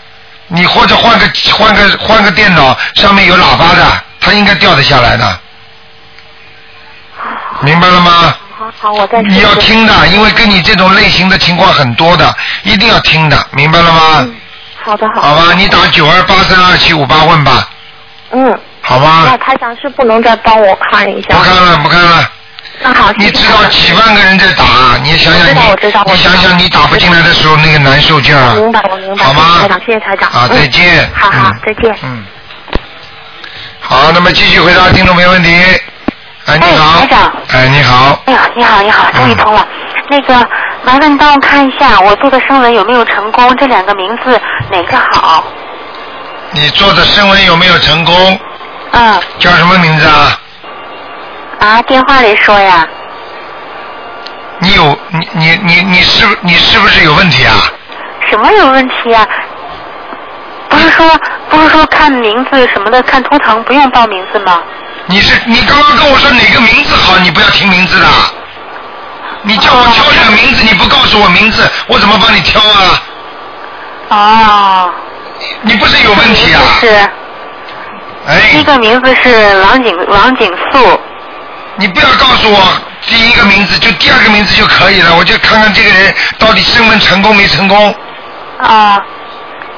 [0.48, 5.40] 你或者换个换个换个电脑，上面有喇叭的，它应该掉得下来的。
[7.64, 8.34] 明白了吗？
[8.56, 9.54] 好好，我再你要。
[9.56, 14.00] 听的，因为跟你这种类型的情况很多的，一定要听的，明白了吗？
[14.20, 14.34] 嗯
[14.84, 15.20] 好的好的。
[15.22, 17.68] 好吧，你打九二八三二七五八问吧，
[18.32, 19.36] 嗯，好吗那？
[19.38, 21.28] 台长是不能再帮我看一下。
[21.34, 22.30] 不看了，不看了。
[22.82, 24.64] 那好，你知道几万个人在打，
[25.02, 28.54] 你想想我知道我知道你，想想你打不进来的时候那个难受劲儿啊。
[28.56, 29.24] 明白我明白。
[29.24, 29.56] 好吗？
[29.56, 30.28] 谢谢台长，谢谢台长。
[30.30, 31.10] 啊，嗯再见。
[31.14, 31.98] 好好嗯，再见。
[32.02, 32.24] 嗯。
[33.80, 35.50] 好，那么继续回答听众没问题。
[36.46, 37.00] 哎，你哎好。
[37.00, 38.18] 台长哎，你好。
[38.26, 39.66] 哎呀，你好，你好，终于通了。
[40.08, 40.34] 那个，
[40.82, 43.56] 麻烦帮我看一下我做的声纹有没有成功？
[43.56, 45.44] 这两个名字哪个好？
[46.50, 48.38] 你做的声纹有没有成功？
[48.92, 50.38] 嗯，叫什么名字啊？
[51.60, 52.86] 啊，电话里说呀。
[54.60, 57.54] 你有你你你你是不你是不是有问题啊？
[58.30, 59.26] 什么有问题啊？
[60.68, 61.06] 不是说
[61.48, 64.62] 不是说看名字什么的，看图腾不用报名字吗？
[65.06, 68.06] 你是你刚刚跟我说哪个名字好，你不要听名字的。
[69.42, 73.02] 你叫我挑这个名字，你不告诉我名字，我怎么帮你挑啊？
[74.08, 74.90] 哦，
[75.60, 76.60] 你不是有问题啊？
[76.80, 76.88] 是
[78.26, 80.98] 哎，第一个名字是王景王景素，
[81.76, 82.58] 你不要告诉我
[83.06, 87.94] 第一个名字，就第二个名字就可以了，我就看看这个人到底升温成功没成功。
[88.62, 88.98] 啊，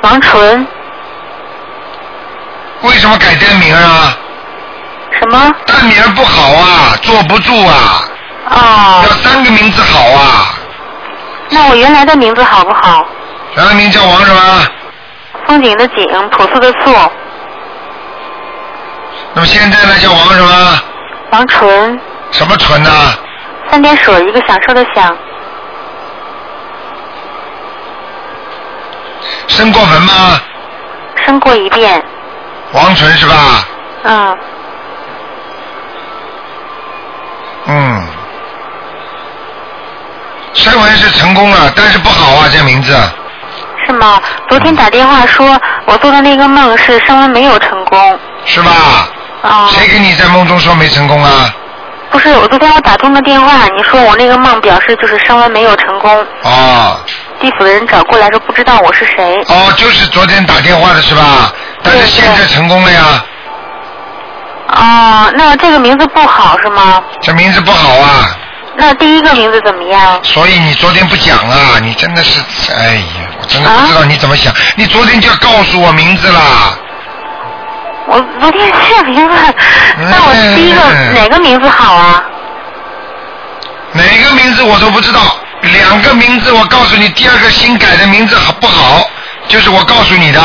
[0.03, 0.65] 王纯。
[2.83, 4.17] 为什么改单名啊？
[5.29, 5.55] 什么？
[5.67, 8.05] 单名不好啊，坐不住啊。
[8.51, 9.03] 哦。
[9.05, 10.55] 要三个名字好啊。
[11.51, 13.05] 那我原来的名字好不好？
[13.57, 14.63] 原来名叫王什么？
[15.47, 16.95] 风景的景，朴素的素。
[19.35, 20.81] 那么现在呢，叫王什么？
[21.31, 22.01] 王纯。
[22.31, 22.91] 什么纯呢？
[23.69, 25.17] 三点水一个享受的享。
[29.49, 30.41] 生过坟吗？
[31.25, 32.01] 生过一遍。
[32.73, 33.35] 王纯是吧？
[34.05, 34.39] 嗯。
[37.67, 38.07] 嗯。
[40.55, 42.97] 生完是成功了，但是不好啊，这名字。
[43.87, 44.21] 是吗？
[44.49, 48.19] 昨天打电话说，我做的那个梦是升文没有成功。
[48.45, 48.71] 是吧？
[49.43, 49.69] 啊。
[49.71, 51.55] 谁给你在梦中说没成功啊？
[52.11, 56.27] 不是，我昨天我打通了电话，你说我那个梦表示就是升文没有成功。
[56.43, 56.99] 哦。
[57.39, 59.45] 地府的人找过来说不知道我是谁。
[59.49, 61.53] 哦，就是昨天打电话的是吧？
[61.83, 63.25] 但是现在成功了呀。
[64.77, 67.03] 哦，那这个名字不好是吗？
[67.23, 68.37] 这名字不好啊。
[68.79, 70.21] 那第一个名字怎么样？
[70.23, 72.41] 所以你昨天不讲啊，你真的是，
[72.73, 74.53] 哎呀，我真的不知道你怎么想。
[74.77, 76.41] 你昨天就要告诉我名字啦。
[78.07, 79.35] 我昨天是名字，
[79.97, 80.81] 那我第一个
[81.19, 82.23] 哪个名字好啊？
[83.93, 85.21] 哪个名字我都不知道，
[85.63, 89.09] 两个名字我告诉你，第二个新改的名字好不好？
[89.49, 90.41] 就是我告诉你的。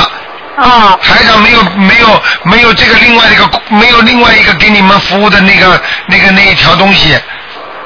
[0.57, 0.97] 啊。
[1.03, 7.17] 台长没有没有没有这个另外一个没有另外一个给你们服务的那个那个那一条东西，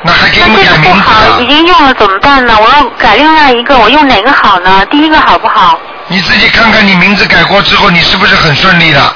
[0.04, 2.58] 那还给你们改名字好，已经用了怎么办呢？
[2.60, 4.86] 我要改另外一个，我用哪个好呢？
[4.88, 5.80] 第一个好不好？
[6.08, 9.16] 你自己看看，你名字改过之后，你是不是很顺利的？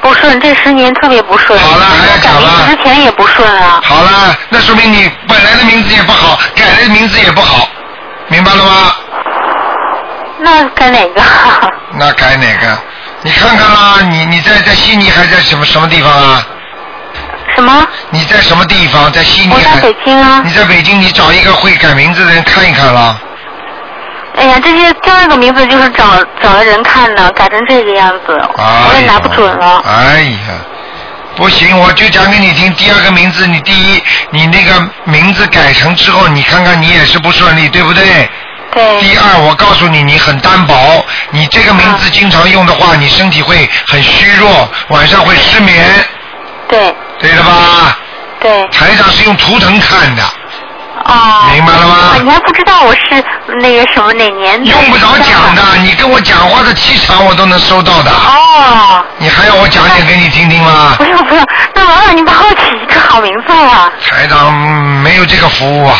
[0.00, 1.58] 不顺，这十年特别不顺。
[1.58, 2.66] 好了，还要讲了。
[2.68, 3.80] 之前也不顺啊。
[3.84, 7.68] 好了，那说明你本来的名字也不好，改的名字也不好，
[8.28, 8.94] 明白了吗？
[10.44, 11.22] 那改哪个？
[11.98, 12.78] 那改哪个？
[13.22, 16.46] 你看看啦，你你在在悉尼还在什么什么地方啊？
[17.56, 17.86] 什么？
[18.10, 19.10] 你在什么地方？
[19.10, 19.54] 在悉尼？
[19.54, 20.42] 我在北京啊。
[20.44, 23.18] 你在北京，你找一个会改名字的人看一看啦。
[24.36, 26.04] 哎呀，这些第二个名字就是找
[26.42, 29.82] 找的人看的，改成这个样子，哎、我也拿不准了。
[29.86, 30.60] 哎呀，
[31.36, 32.70] 不行，我就讲给你听。
[32.74, 34.72] 第二个名字，你第一，你那个
[35.04, 38.28] 名字改成之后，你看看你也是不顺利，对不对？
[38.74, 39.00] 对。
[39.00, 45.84] 第二，我告诉你，你很单薄，你这个名字经常用的话，你身体会很虚弱，晚上会失眠。
[46.68, 46.94] 对。
[47.20, 47.98] 对了吧？
[48.40, 48.66] 对。
[48.68, 50.22] 台长是用图腾看的。
[51.04, 51.96] 哦，明白了吗？
[52.22, 53.22] 你还不知道我是
[53.60, 54.64] 那个什么哪年？
[54.64, 58.10] 用不着讲的，你跟我讲话的气场我都能收到的。
[58.10, 59.04] 哦。
[59.18, 60.94] 你还要我讲点给你听听吗？
[60.98, 63.90] 不用不用，那麻烦你帮我起一个好名字啊。
[64.04, 64.52] 台长
[65.02, 65.96] 没有这个服务啊，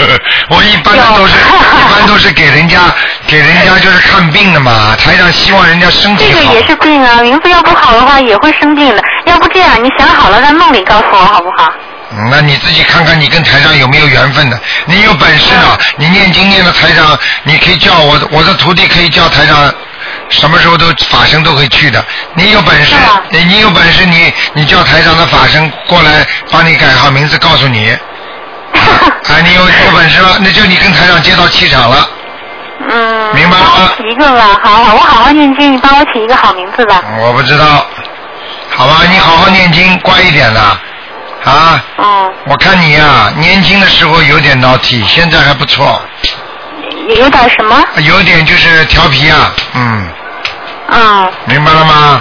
[0.50, 2.78] 我一般都是 一般都是给人家
[3.26, 4.96] 给人家就是看病的嘛。
[5.04, 6.40] 台长希望人家身体好。
[6.40, 9.02] 这个也是病啊，名字要不好的话也会生病的。
[9.26, 11.68] 要不这样，你想好了在梦里告诉我好不好？
[12.30, 14.58] 那你自己看看，你跟台长有没有缘分的？
[14.86, 19.72] 你有本事啊，你念经念的台长，你可以叫我，我的徒弟可以叫台长，
[20.28, 22.04] 什么时候都法身都可以去的。
[22.34, 22.94] 你有本事，
[23.30, 27.90] 你有本事，你你叫台长的法身过来帮你改好名字，告诉你。
[28.76, 32.08] 啊，你有有本事了，那就你跟台长接到气场了。
[32.88, 33.34] 嗯。
[33.34, 33.90] 明白了吗？
[33.96, 37.02] 起一个吧，好好，我好好念经，你帮我起一个好名字吧。
[37.18, 37.84] 我不知道，
[38.70, 40.60] 好吧，你好好念经，乖一点的。
[40.60, 40.80] 啊，
[41.46, 46.00] 嗯，我看你呀、年轻的时候有点闹体，现在还不错。
[47.16, 47.84] 有点什么？
[47.98, 50.08] 有点就是调皮啊，嗯。
[50.90, 51.32] 嗯。
[51.44, 52.20] 明白了吗？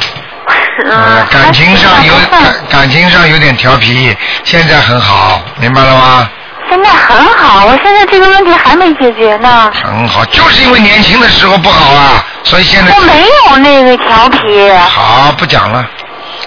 [0.78, 6.30] 是呃，感情上有感感情上有点调皮，现在很好，明白了吗？
[6.70, 9.72] 现在很好，我现在这个问题还没解决呢。
[9.84, 12.94] 很好，就是因为年轻的时候不好啊，所以现在。
[12.94, 14.70] 我没有那个调皮。
[14.90, 15.88] 好，不讲了，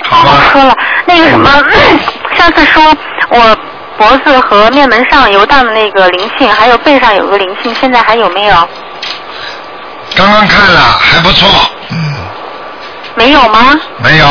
[0.09, 0.33] 好吧？
[0.53, 1.51] 说了那个什么，
[2.39, 2.83] 上次说
[3.31, 3.59] 我
[3.97, 8.69] 脖子和面门上游荡的那个灵性，还有背上有个灵性，现在还有没有？
[10.17, 11.49] 刚刚看了，还不错。
[11.91, 12.15] 嗯。
[13.17, 13.79] 没有吗？
[13.99, 14.27] 没有。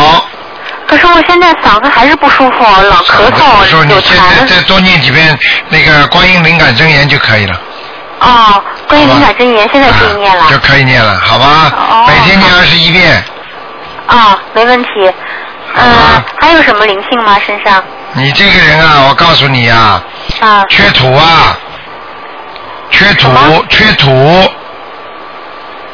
[0.87, 4.47] 可是我现在嗓子还是不舒服，老咳嗽，说你有现在痰。
[4.47, 5.37] 再多念几遍
[5.67, 7.59] 那个观音灵感真言就可以了。
[8.21, 10.45] 哦，观音灵感真言现在可以念了。
[10.49, 11.73] 就可以念了，好吧？
[11.77, 13.21] 哦每天念二十一遍。
[14.07, 14.89] 哦，没问题。
[15.75, 15.83] 嗯，
[16.39, 17.37] 还有什么灵性吗？
[17.45, 17.83] 身上？
[18.17, 20.03] 你这个人啊，我告诉你啊，
[20.41, 20.65] 啊。
[20.69, 21.55] 缺土啊，
[22.89, 23.29] 缺土，
[23.69, 24.49] 缺土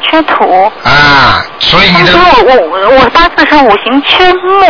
[0.00, 0.72] 缺土。
[0.84, 4.64] 啊，所以你的我我我八字是五行缺木。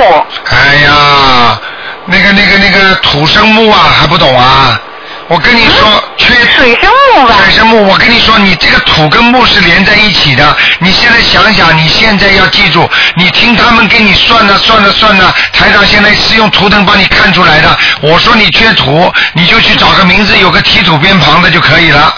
[0.50, 1.61] 哎呀，
[2.07, 4.80] 那个那个那个土生木啊，还不懂啊？
[5.27, 7.35] 我跟你说，缺水生木吧？
[7.39, 10.57] 水生木，我跟你说，你这个土跟木是连在一起的。
[10.81, 15.35] 你现在想想，你现在要记住，你听他们给你算了，算了，算了。
[15.53, 17.79] 台长现在是用图腾帮你看出来的。
[18.03, 22.14] 我说你缺土，你就去找个名字有个提土边旁的就可以了。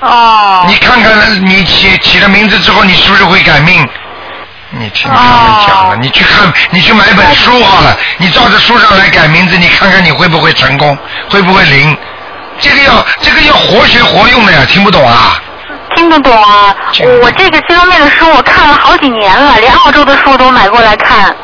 [0.00, 0.64] 哦。
[0.66, 3.88] 你看看，你起起了名字之后，你是不是会改命？
[4.72, 10.96] 你听他们讲了，你去看，你去买本书好了，你照着书上来改名字，你看看你会不会成功，
[11.30, 11.96] 会不会灵？
[12.58, 15.38] 这个要这个要活学活用的呀，听不懂啊？
[15.94, 16.74] 听得懂啊！
[17.22, 21.34] 我这个这方面的书我看了好几年了，连澳洲的书都买过来看。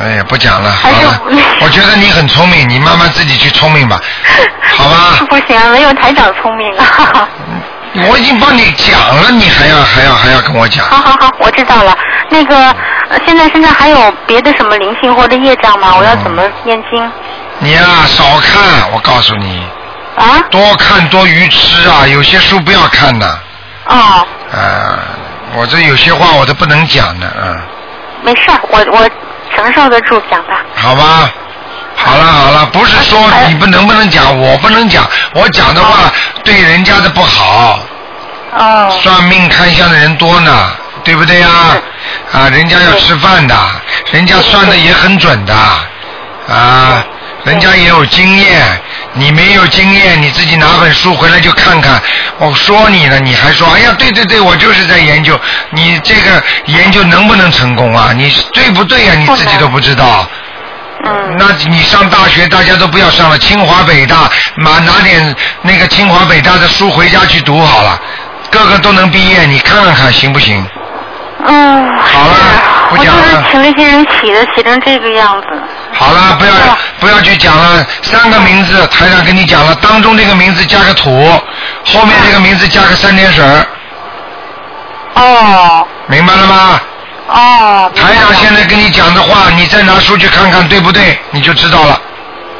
[0.00, 1.20] 哎呀，不讲了，好了，
[1.60, 4.00] 我觉得你很聪明，你慢慢自己去聪明吧，
[4.76, 5.18] 好吧？
[5.28, 7.28] 不行，没有台长聪明啊。
[8.08, 10.84] 我已经帮你讲了，你还要还要还要跟我讲？
[10.86, 11.96] 好好好，我知道了。
[12.28, 12.56] 那个，
[13.08, 15.94] 呃现在身上还有别的什么灵性或者业障吗？
[15.98, 17.12] 我要怎么念经？
[17.58, 19.62] 你呀、少看，我告诉你，
[20.16, 20.42] 啊？
[20.50, 23.26] 多看多愚痴啊，有些书不要看的。
[23.86, 24.98] 哦，啊，
[25.54, 27.56] 我这有些话我都不能讲的，啊，
[28.22, 29.08] 没事儿，我我
[29.54, 30.60] 承受得住，讲吧。
[30.74, 31.30] 好吧。
[31.98, 33.18] 好了好了，不是说
[33.48, 36.12] 你不能不能讲，我不能讲，我讲的话
[36.44, 37.80] 对人家的不好。
[38.52, 38.90] 哦。
[39.02, 40.70] 算命看相的人多呢，
[41.04, 41.48] 对不对呀？
[42.32, 43.56] 啊，人家要吃饭的，
[44.12, 45.54] 人家算的也很准的，
[46.48, 47.04] 啊，
[47.44, 48.80] 人家也有经验，
[49.14, 52.00] 你没有经验，你自己拿本书回来就看看。
[52.38, 55.38] 我说你了，你还说，哎呀，对对对，我就是在研究，
[55.70, 58.12] 你这个研究能不能成功啊？
[58.14, 60.28] 你对不对呀、你自己都不知道。
[61.04, 61.36] 嗯。
[61.38, 68.00] 那你上大学，大家都不要上了，清华北大，拿拿点那个清华北大的书回家去读好了，
[68.50, 70.64] 个个都能毕业，你看看看行不行？
[71.46, 71.98] 嗯。
[71.98, 72.34] 好了，
[72.90, 73.22] 不我就讲了。
[73.22, 75.46] 是请那些人起的，起成这个样子。
[75.92, 76.52] 好了，不要
[77.00, 81.10] 不要去讲了，三个名字，台长跟你讲了，当中这个名字加个土，
[81.84, 83.44] 后面这个名字加个三点水，
[85.14, 86.80] 哦明白了吗？
[87.28, 87.90] 哦。
[87.94, 91.18] 台长现在跟你讲的话，你再拿书去看看，对不对？
[91.30, 92.00] 你就知道了。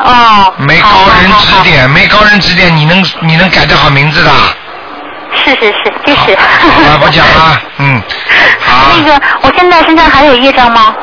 [0.00, 0.52] 哦。
[0.56, 0.88] 没高
[1.20, 4.30] 人指点，没高人指点，你能你能改得好名字的？
[5.44, 6.36] 是是是，就是。
[6.36, 8.02] 好了，不讲了，嗯，
[8.60, 8.96] 好。
[8.96, 10.94] 那个，我现在身上还有业障吗？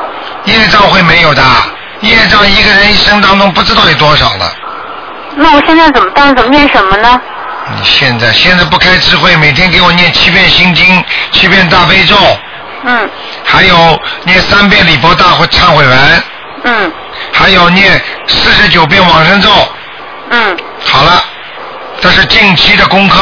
[0.46, 1.42] 业障会没有的，
[2.02, 4.52] 业障一个人一生当中不知道有多少了。
[5.36, 6.36] 那我现在怎么办？
[6.36, 7.20] 怎么念什么呢？
[7.76, 12.16] 你现在现在不开智慧，每天给我念七遍心经，七遍大悲咒，
[12.84, 13.10] 嗯
[13.46, 16.24] 还有念三遍礼佛大会忏悔文，
[16.66, 16.92] 嗯
[17.32, 19.50] 还有念四十九遍往生咒。
[20.30, 21.24] 嗯，好了，
[22.02, 23.22] 这是近期的功课，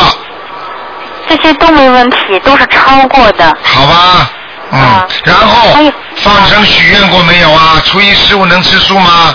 [1.31, 3.45] 这些都没问题，都是超过的。
[3.63, 4.29] 好吧？
[4.73, 7.81] 嗯，然后哎放生许愿过没有啊？
[7.85, 9.33] 初一十五能吃素吗？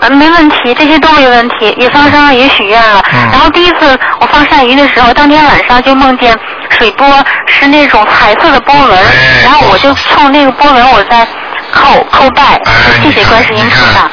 [0.00, 3.02] 呃，没问题，这些都没问题，也放生了也许愿了。
[3.12, 6.34] 嗯然后第一次我放鳝鱼的时候，当天晚上就梦见
[6.70, 7.06] 水波
[7.46, 11.26] 是那种彩色的波纹，哎然后我就冲那个波纹我在
[11.74, 12.60] 叩叩拜，
[13.02, 14.08] 谢谢观世音菩萨。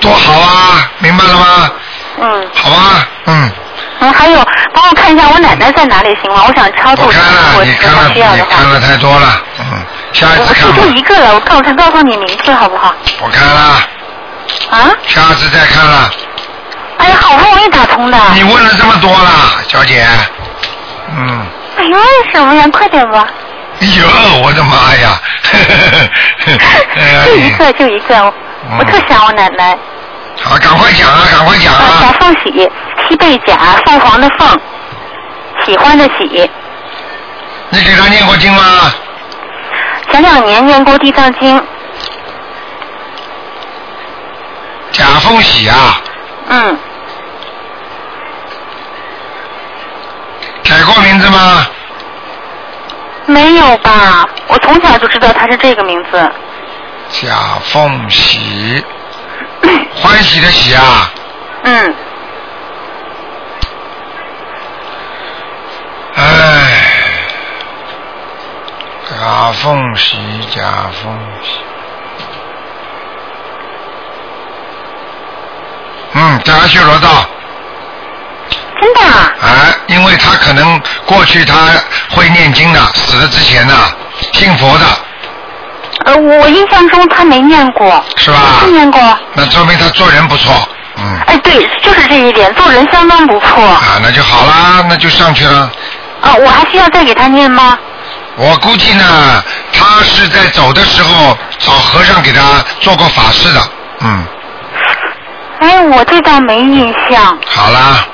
[0.00, 0.90] 多好啊！
[0.98, 1.70] 明白了吗？
[2.22, 3.50] 嗯好啊，嗯，
[4.00, 4.42] 嗯，还有
[4.74, 6.42] 帮我看一下我奶奶在哪里行吗？
[6.48, 7.20] 我想超度她，
[7.50, 8.50] 如果是她需要的话。
[8.50, 9.64] 你看了太多了，嗯，
[10.12, 12.94] 下一次看吧住，一个了，我告诉告诉你名字好不好？
[13.22, 13.60] 我看了，
[14.70, 14.90] 啊？
[15.06, 16.10] 下次再看了。
[16.98, 18.18] 哎呀，好不容易打通的。
[18.34, 19.28] 你问了这么多了，
[19.68, 20.06] 小姐，
[21.16, 21.46] 嗯，
[21.78, 22.66] 哎呦，为什么呀？
[22.72, 23.26] 快点吧。
[23.80, 24.04] 哎呦，
[24.42, 25.20] 我的妈呀！
[27.26, 28.32] 就一个，就一个，
[28.78, 29.76] 我特想我奶奶。
[30.42, 32.00] 好，赶快讲啊，赶快讲啊，啊！
[32.02, 32.70] 贾凤喜，
[33.10, 34.48] 西贝甲，凤凰的凤，
[35.66, 36.48] 喜欢的喜。
[37.70, 38.62] 你给他念过经吗？
[40.12, 41.58] 前两年念过《地藏经》，
[44.92, 46.00] 贾凤喜啊，
[46.48, 46.78] 嗯，
[50.64, 51.66] 改过名字吗？
[53.26, 54.24] 没有吧？
[54.46, 56.32] 我从小就知道他是这个名字。
[57.10, 58.84] 贾凤喜，
[59.96, 61.12] 欢喜的喜啊，
[61.64, 61.94] 嗯，
[66.20, 66.82] 哎，
[69.08, 70.18] 贾凤喜，
[70.54, 71.48] 贾凤喜，
[76.12, 77.08] 嗯，在阿修罗道。
[78.80, 79.34] 真的啊？
[79.42, 79.48] 哎，
[79.86, 81.54] 因为他可能过去他
[82.10, 83.74] 会念经的，死了之前呢，
[84.32, 84.86] 信佛的，
[86.04, 88.04] 呃，我印象中他没念过。
[88.16, 89.18] 是吧是念过。
[89.32, 93.64] 那说明他做人不错，嗯，哎，对，就是这一点，做人相当不错。
[93.64, 95.70] 啊，那就好啦，那就上去了。
[96.22, 97.78] 啊，我还需要再给他念吗？
[98.36, 99.04] 我估计呢，
[99.72, 102.40] 他是在走的时候找和尚给他
[102.80, 103.60] 做过法事的，
[104.00, 104.24] 嗯，
[105.60, 107.38] 哎，我这倒没印象。
[107.46, 108.04] 好啦，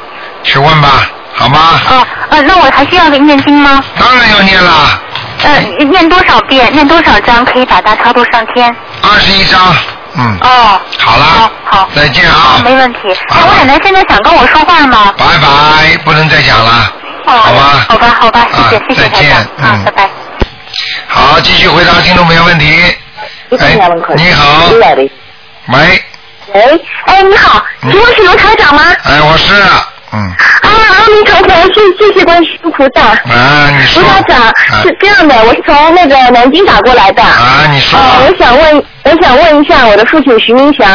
[0.43, 0.89] 去问吧，
[1.35, 1.81] 好吗？
[1.91, 3.83] 哦，呃，那我还需要给念经吗？
[3.99, 4.99] 当然要念啦，
[5.45, 6.73] 呃，念多少遍？
[6.73, 8.75] 念多少章可以把它超度上天？
[9.03, 9.61] 二十一章，
[10.17, 12.99] 嗯，哦，好啦，好，好，再见啊，没问题。
[13.29, 15.13] 哎，我奶奶现在想跟我说话吗？
[15.17, 16.93] 拜拜，不能再讲了，
[17.27, 20.11] 哦，好吧好吧，好吧，谢谢啊，谢谢台再见长，啊嗯，拜拜。
[21.09, 22.97] 好，继续回答听众朋友问题。
[23.59, 23.79] 哎，
[24.17, 25.11] 你好，喂，
[26.53, 28.83] 喂，哎，你好，请问是龙台长吗？
[29.05, 29.55] 哎，我是，
[30.17, 33.09] 嗯，啊，阿弥陀佛，谢谢谢观世音菩萨。
[33.09, 34.53] 啊，你说，菩萨长啊
[34.83, 37.23] 是这样的，我是从那个南京打过来的。
[37.23, 40.89] 啊，你说，呃，我想问，我想问一下我的父亲徐明祥。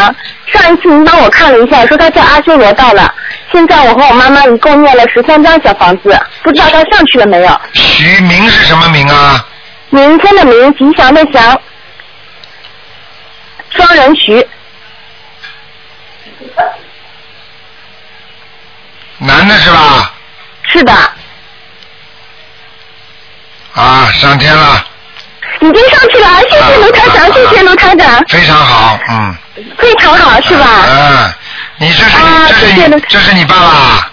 [0.47, 3.13] 上一次您帮我看了一下，说他在阿修罗道了。
[3.51, 7.61] 现在我和我妈妈一共念了十三张小房子，不知道他上去了没有？
[7.73, 9.45] 徐明是什么名啊？
[9.91, 11.61] 明天的明，吉祥的祥，
[13.69, 14.47] 双人徐。
[19.23, 20.11] 男的是吧？
[20.67, 20.91] 是的，
[23.73, 24.83] 啊，上天了，
[25.59, 29.35] 已经上去了，谢谢卢台长，谢谢卢台长，非常好，嗯。
[29.77, 30.65] 非常好，是吧？
[30.87, 31.33] 嗯，
[31.77, 34.11] 你这是啊这是这是你爸爸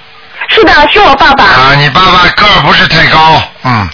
[0.51, 1.45] 是的，是我爸爸。
[1.45, 1.75] 啊？
[1.79, 3.89] 你爸爸个儿不是太高，嗯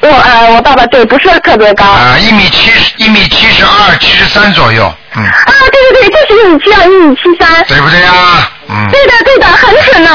[0.00, 1.84] 我呃，我爸爸对，不是特别高。
[1.84, 7.64] 啊，啊，一米七十一米七十二七十三左右，嗯，啊对对对，就是一米七二，一米七三。
[7.66, 8.50] 对不对啊？
[8.68, 8.88] 嗯。
[8.90, 10.10] 对的对的，很准呢。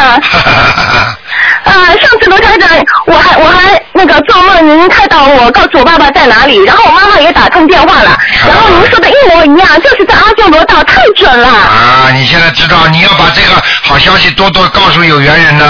[1.64, 2.70] 啊， 上次卢台长，
[3.08, 11.47] 我还我还那个做梦，您开导我，告诉我爸爸在哪里，然后我妈妈也打通电话了，然后您说的一模一样，就是在阿修罗道，太准了。
[11.47, 15.66] 啊，你现在知道你要把这个好消息多多告诉有缘人呢。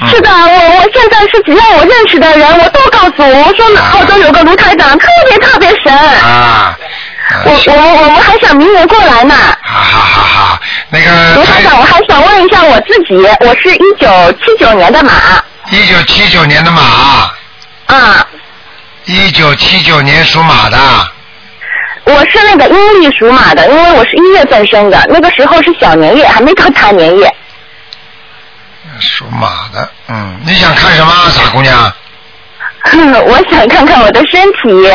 [0.00, 3.64] 嗯是的，我我现在是只要我认识的人，我都告诉我，我说
[3.94, 6.76] 澳洲有个卢台长特别特别神，啊。
[7.46, 9.34] 我我我们还想明年过来呢。
[9.62, 10.60] 哈哈哈哈！
[10.90, 15.12] 那个卢台长，我还想问一下我自己，我是一九七九年的马，
[15.70, 16.82] 一九七九年的马，
[17.86, 18.26] 啊，
[19.06, 20.78] 一九七九年属马的，
[22.04, 27.34] 我是那个阴历属马的，因为我是一月份生的，那个时候是小年夜，还没到大年夜。
[29.00, 31.92] 属马的，嗯，你想看什么，傻姑娘？
[33.26, 34.94] 我想看看我的身体，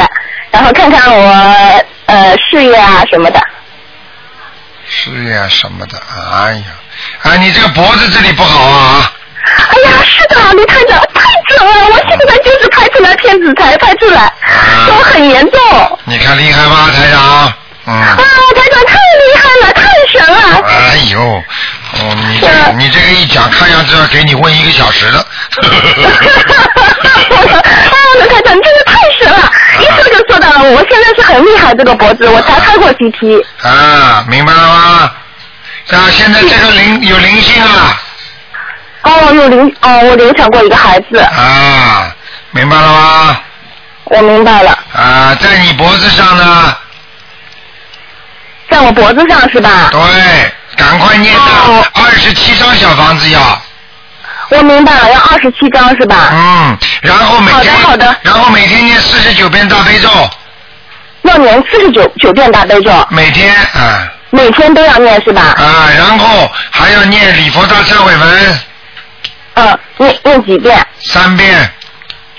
[0.51, 3.41] 然后看看我呃事业啊什么的。
[4.89, 6.63] 事业啊什么的，哎呀，
[7.23, 9.11] 哎，你这个脖子这里不好啊，
[9.45, 11.87] 哎呀，是的，卢台长太准了！
[11.91, 14.31] 我现在就是拍出来片子才拍出来，
[14.87, 15.99] 都很严重。
[16.05, 17.53] 你看厉害吧，台长？
[17.85, 17.93] 嗯。
[17.93, 18.17] 啊，
[18.55, 19.81] 台长太厉害了，太
[20.11, 20.37] 神了！
[20.67, 25.19] 哎呦，哦，你这个你这个一讲，看样子要给你问一个小时的。
[25.19, 25.25] 啊，
[28.15, 28.99] 卢台长，你真的太
[30.72, 33.43] 我现在是很厉害这个脖子，我才开过 CT。
[33.63, 35.11] 啊，明白了吗？
[35.91, 37.99] 啊，现在这个灵有灵性啊，
[39.03, 42.13] 哦，有灵哦，我流产过一个孩子，啊，
[42.51, 43.39] 明白了吗？
[44.05, 46.76] 我明白了，啊，在你脖子上呢，
[48.70, 49.89] 在我脖子上是吧？
[49.91, 53.61] 对，赶快念哦的二十七张小房子要，
[54.49, 56.30] 我明白了，要二十七张是吧？
[56.32, 60.09] 嗯，然后每天，好的好的然后每天念四十九遍大悲咒，
[61.30, 65.41] 要念四十九九遍大悲咒，每天，啊每天都要念是吧？
[65.57, 68.59] 啊，然后还要念礼佛大忏悔文
[69.55, 70.86] 嗯，念念几遍？
[71.01, 71.71] 三遍，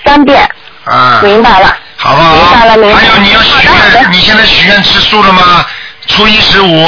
[0.05, 0.49] 三遍，
[0.85, 1.75] 啊，明白了。
[1.97, 2.35] 好不好？
[2.35, 5.65] 明白了明白了还有你要许愿，你现在许愿吃素了吗？
[6.07, 6.87] 初一十五，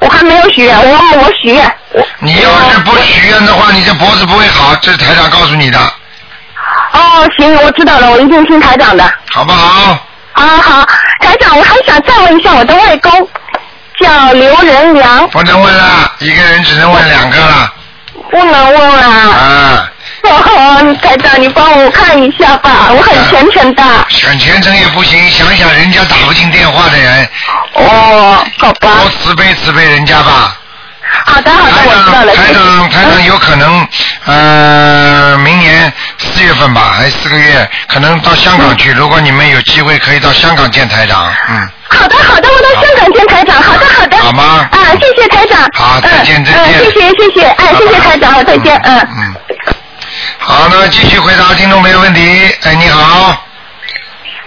[0.00, 1.76] 我还没有许愿，我我许愿。
[1.90, 5.78] 我你要是不许愿的话，你这脖子不会好，这是台长告诉你的，
[6.92, 9.04] 哦，行，我知道了，我一定听台长的。
[9.32, 9.98] 好不好？
[10.32, 10.86] 啊，好，
[11.20, 13.28] 台长，我还想再问一下我的外公，
[14.00, 17.72] 叫刘仁良，不能问了，一个人只能问两个了，
[18.30, 19.06] 不能问了。
[19.32, 19.90] 啊，
[20.22, 23.82] 哦，台长，你帮我看一下吧，我很虔诚的。
[24.08, 27.28] 想虔诚也不行，想想人家打不进电话的人，
[27.74, 30.56] 哦，好吧多，慈悲慈悲人家吧。
[31.26, 32.54] 好的好的，我知道了，台。
[32.54, 33.86] 长，台长有可能，
[34.24, 38.92] 呃，明年四月份吧，还四个月，可能到香港去。
[38.92, 41.68] 如果你们有机会，可以到香港见台长，嗯。
[41.88, 44.16] 好的好的，我到香港见台长，好的好的。
[44.18, 45.68] 好吗啊，谢谢台长。
[45.74, 49.08] 好再见嗯再见嗯，谢谢谢谢，哎，谢谢台长，好，再见，嗯。
[49.18, 49.34] 嗯。
[50.38, 52.20] 好，那继续回答听众朋友问题。
[52.62, 53.44] 哎，你好，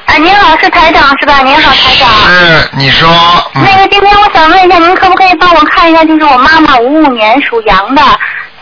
[0.05, 1.39] 哎，您好，是台长是吧？
[1.43, 2.09] 您好，台长。
[2.25, 3.09] 是你说，
[3.55, 8.01] 嗯那个，今天我想问一下，您可不可以帮我看一下，就是我妈妈五五年属羊的，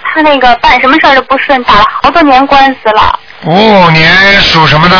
[0.04, 4.98] 她那个办什么事儿都不顺，打了好多年官司了，五五年属什么的？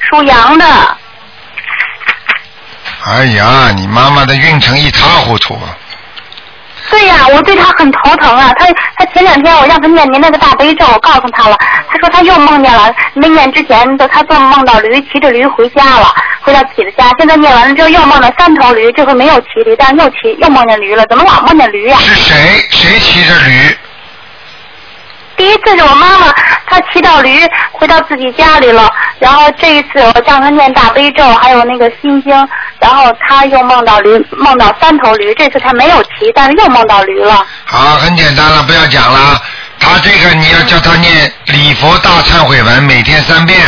[0.00, 0.64] 属羊的。
[3.04, 5.76] 哎呀，你妈妈的运程一塌糊涂啊！
[6.92, 8.52] 对呀、我对他很头疼啊。
[8.58, 8.66] 他
[8.96, 11.56] 他前两天我让他念您那个大悲咒，我告诉他了，
[11.88, 17.10] 他说他又梦见了，没念之前的他做梦到驴骑着驴回家了，回到自己的家。
[17.18, 22.36] 现在念完了之后又梦到三头驴，这回没有骑驴，但是又骑又梦见驴了，怎么老梦见驴呀、是谁？
[22.68, 23.76] 谁骑着驴？
[25.36, 26.32] 第一次是我妈妈，
[26.66, 27.40] 她骑到驴
[27.72, 37.46] 回到自己家里了，然后这一次我叫她念大悲咒，还有那个心经，然后她又梦到驴，梦到三头驴，这次她没有骑，但是又梦到驴了。
[37.64, 39.40] 好，很简单了，不要讲了。
[39.84, 43.58] 他这个你要叫他念礼佛大忏悔文，每天三遍，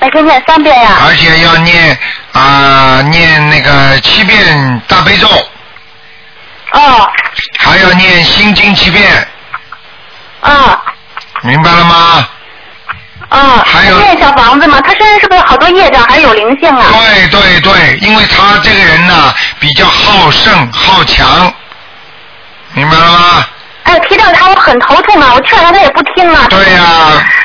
[0.00, 0.96] 每天念三遍呀。
[1.06, 1.96] 而且要念
[2.32, 5.28] 啊、念那个七遍大悲咒，
[6.72, 7.08] 哦，
[7.60, 9.04] 还要念心经七遍，
[10.52, 10.82] 啊
[11.42, 12.28] 明白了吗？
[13.28, 14.80] 啊，还有念小房子吗？
[14.80, 16.86] 他身上是不是有好多业障，还有灵性啊？
[16.90, 21.52] 对对对，因为他这个人呢比较好胜好强，
[22.72, 23.46] 明白了吗？
[23.84, 26.46] 哎，提到他我很头痛啊，我劝他他也不听啊。
[26.48, 26.84] 对呀、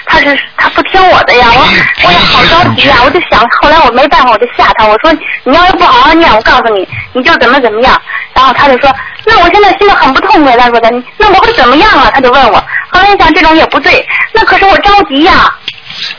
[0.05, 1.61] 他是他不听我的呀，我
[2.07, 5.11] 我也好着急呀，我就想，后来我没办法，我就吓他，我说
[5.43, 7.99] 你要是不好好念，我告诉你，你就怎么怎么样。
[8.33, 8.93] 然后他就说，
[9.25, 12.09] 那我现在心里很不痛快，他说的，那我会怎么样啊？
[12.13, 12.55] 他就问我，
[12.91, 15.53] 后来一想这种也不对，那可是我着急呀。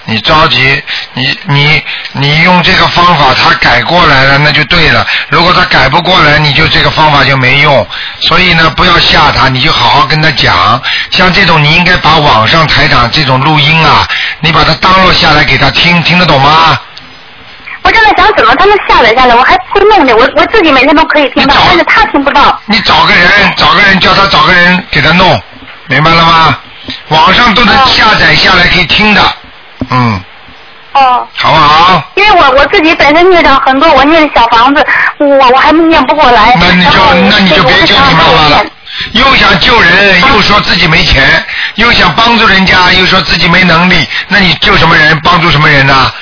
[0.05, 0.83] 你着急，
[1.15, 1.83] 你你
[2.13, 5.07] 你用这个方法，他改过来了，那就对了。
[5.29, 7.87] 如果他改不过来，你就这个方法就没用。
[8.21, 10.81] 所以呢，不要吓他，你就好好跟他讲。
[11.11, 14.07] 像这种，你应该把网上台长这种录音啊，
[14.41, 16.79] 你把它当落下来给他听，听得懂吗？
[17.83, 22.59] 我正在想怎么他能下载下来，我还会弄呢，我我自己每天都可以听到，但是他听不到。
[22.67, 25.41] 你找个人，找个人叫他找个人给他弄，
[25.87, 26.59] 明白了吗？
[27.09, 29.21] 网上都能哦下载下来可以听的，
[29.91, 30.21] 嗯，
[30.93, 31.27] 哦。
[31.37, 32.03] 好不好？
[32.15, 34.87] 因为我我自己本身孽障很多，我念小房子，
[35.19, 36.55] 我我还念不过来。
[36.61, 36.91] 那你就
[37.31, 38.65] 那你就别救你妈妈了。
[39.13, 46.13] 又想救人，又说自己没钱，又想帮助人家，又说自己没能力，那你救什么人，帮助什么人呢？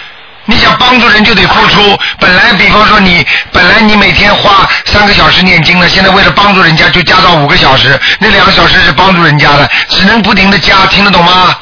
[0.46, 1.96] 你想帮助人就得付出。
[2.18, 11.54] 本来，比方说你本来你每天花三个小时念经了，现在为了帮助人家就加到五个小时，那两个小时是帮助人家的，只能不停的加，听得懂吗？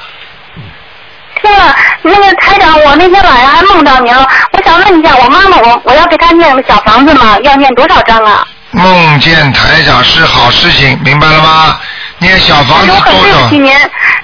[1.42, 7.38] 听了那个台长，我那天晚上还梦到您了，我想问一下，我妈妈，我我要给她念小房子吗？
[7.42, 8.46] 要念多少张啊？
[8.72, 11.80] 梦见台长是好事情，明白了吗？
[12.20, 13.58] 念小房子我很对不起？
[13.58, 13.74] 您，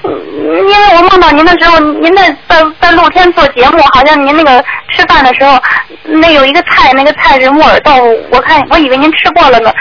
[0.03, 0.11] 嗯
[0.47, 5.59] 因为我梦到您的时候，您在在在露天做节目，好像您那个吃饭的时候，
[6.03, 7.91] 那有一个菜，那个菜是木耳豆，
[8.31, 9.71] 我看我以为您吃过了呢，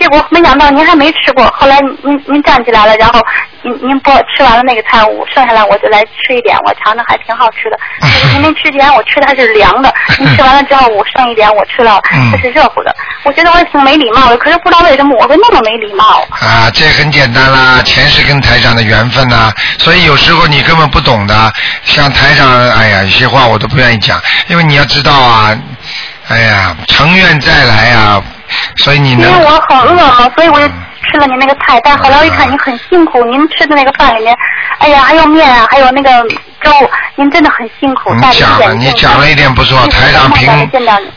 [0.00, 1.44] 结果没想到您还没吃过。
[1.48, 3.20] 后来您您站起来了，然后
[3.62, 7.78] 您您播吃完了那个菜，我剩下来我就来吃一点，我尝尝还挺好吃的。
[8.32, 12.94] 您没吃之前我吃的还是凉的，您吃完了之后我剩一点我吃了，嗯这是热乎的。
[13.24, 16.26] 我觉得我也挺没礼貌的，可是不知道为什么我会那么没礼貌。
[16.30, 21.52] 啊，这很简单啦，前世跟台长的缘分呐、所以有时候你根本不懂的，
[21.84, 25.56] 像台长，哎呀，有些话我都不愿意讲，因为你要知道啊，
[26.28, 28.22] 哎呀，成愿再来啊，
[28.76, 31.80] 所以你因为，我很饿嘛，所以我就吃了您那个菜。
[31.82, 34.36] 但后来我一看您很辛苦，您吃的那个饭里面，
[34.78, 36.10] 哎呀，还有面啊，还有那个
[36.64, 36.72] 粥，
[37.14, 38.12] 您真的很辛苦。
[38.14, 40.48] 你讲了，你讲了一点不错，台长平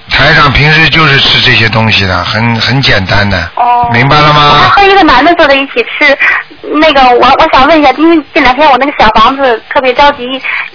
[0.10, 4.70] 台长平时就是吃这些东西的，很很简单的，哦明白了我还吗？
[4.76, 6.18] 和一个男的坐在一起吃，
[6.80, 10.26] 那个我我想问一下，因为这两天我那个小房子特别着急，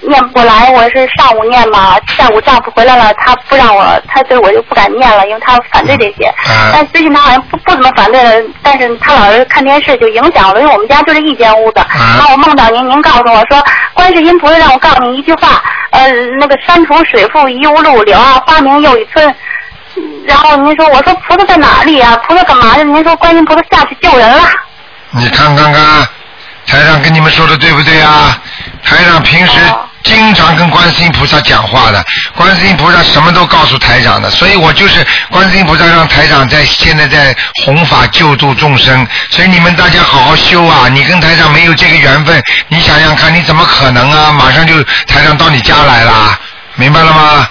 [0.01, 6.25] 念不过来，我是上午念嘛，下午丈夫回来了，他不让我，他所以我就不敢念了，因为他反对这些。
[6.25, 8.31] 啊但最近他好像不不怎么反对了，
[8.63, 11.79] 但是他老是看电视就影响了，因为我们家就是一间屋子。
[11.79, 13.63] 啊然后我梦到您，您告诉我说，
[13.93, 16.09] 观世音菩萨让我告诉你一句话，呃，
[16.39, 19.35] 那个山重水复疑无路，柳暗花明又一村。
[20.25, 22.83] 然后您说，我说菩萨在哪里呀、菩萨干嘛呀？
[22.83, 24.41] 您说观音菩萨下去救人了。
[25.11, 26.07] 你看看看，
[26.65, 28.41] 台上跟你们说的对不对啊？
[28.85, 32.03] 台上平时哦经常跟观世音菩萨讲话的，
[32.35, 40.87] 观世音菩萨什么都告诉台长的，所以我就是观世音菩萨让台长在现在在弘法救度众生，所以你们大家好好修啊！
[40.89, 44.31] 你跟台长没有这个缘分，你想想看，你怎么可能啊？
[44.31, 46.37] 马上就台长到你家来了，
[46.75, 47.47] 明白了吗？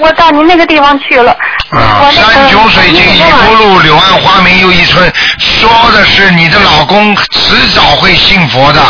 [0.00, 1.32] 我到您那个地方去了。
[1.70, 3.54] 啊，那个山穷水尽疑无。
[3.54, 8.82] 路，柳暗花明又一村，说的是你的老公迟早会信佛的。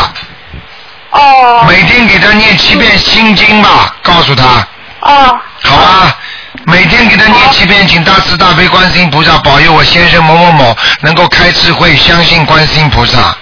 [1.11, 1.65] 哦。
[1.69, 4.45] 每天给他念七遍心经吧，告诉他，
[5.01, 5.39] 哦。
[5.63, 6.17] 好吧？
[6.65, 13.37] 每天给他念七遍，请大慈大悲观世音菩萨保佑我先生某某某能够开智慧，相信观世音菩萨。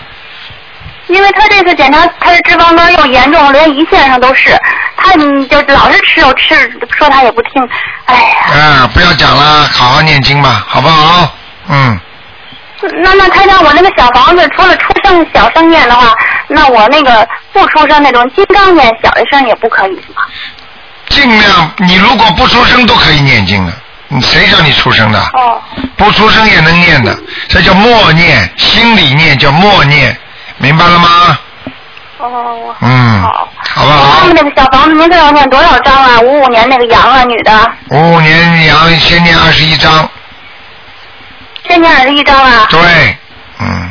[1.08, 4.54] 因为他这次检查，他的脂肪肝又严重，连胰腺上都是，
[4.96, 6.54] 他嗯就老是吃肉吃，
[6.96, 7.50] 说他也不听，
[8.04, 11.34] 哎呀，啊，不要讲了，好好念经吧，好不好？
[11.70, 11.98] 嗯，
[13.02, 16.12] 那那他家，我那个小房子除了出生小生念的话，
[16.48, 20.22] 那我那个不出声那种金刚念小一声也不可以吗？
[21.08, 23.72] 尽量，你如果不出声都可以念经的。
[24.10, 25.18] 你谁叫你出声的？
[25.34, 25.60] 哦
[25.96, 27.14] 不出声也能念的，
[27.48, 30.16] 这叫默念，心里念叫默念，
[30.56, 31.38] 明白了吗？
[32.18, 33.48] 哦，嗯，好。
[33.74, 34.34] 好不好他们？
[34.34, 36.20] 那个小房子，您这要念多少张啊？
[36.20, 40.08] 五五年那个羊啊，女的，五五年羊先念二十一章，
[41.68, 42.66] 先念二十一张啊。
[42.70, 42.80] 对，
[43.60, 43.90] 嗯，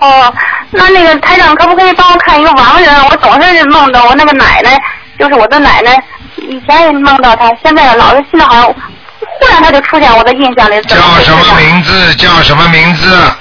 [0.00, 0.34] 哦，
[0.72, 3.04] 那那个台长可不可以帮我看一个亡人？
[3.06, 4.78] 我总是梦到我那个奶奶，
[5.18, 6.00] 就是我的奶奶，
[6.36, 10.80] 以前也梦到她，现在老是现在好像忽然她就出现我的印象里。
[10.82, 12.14] 叫什么名字？
[12.14, 13.34] 叫什么名字？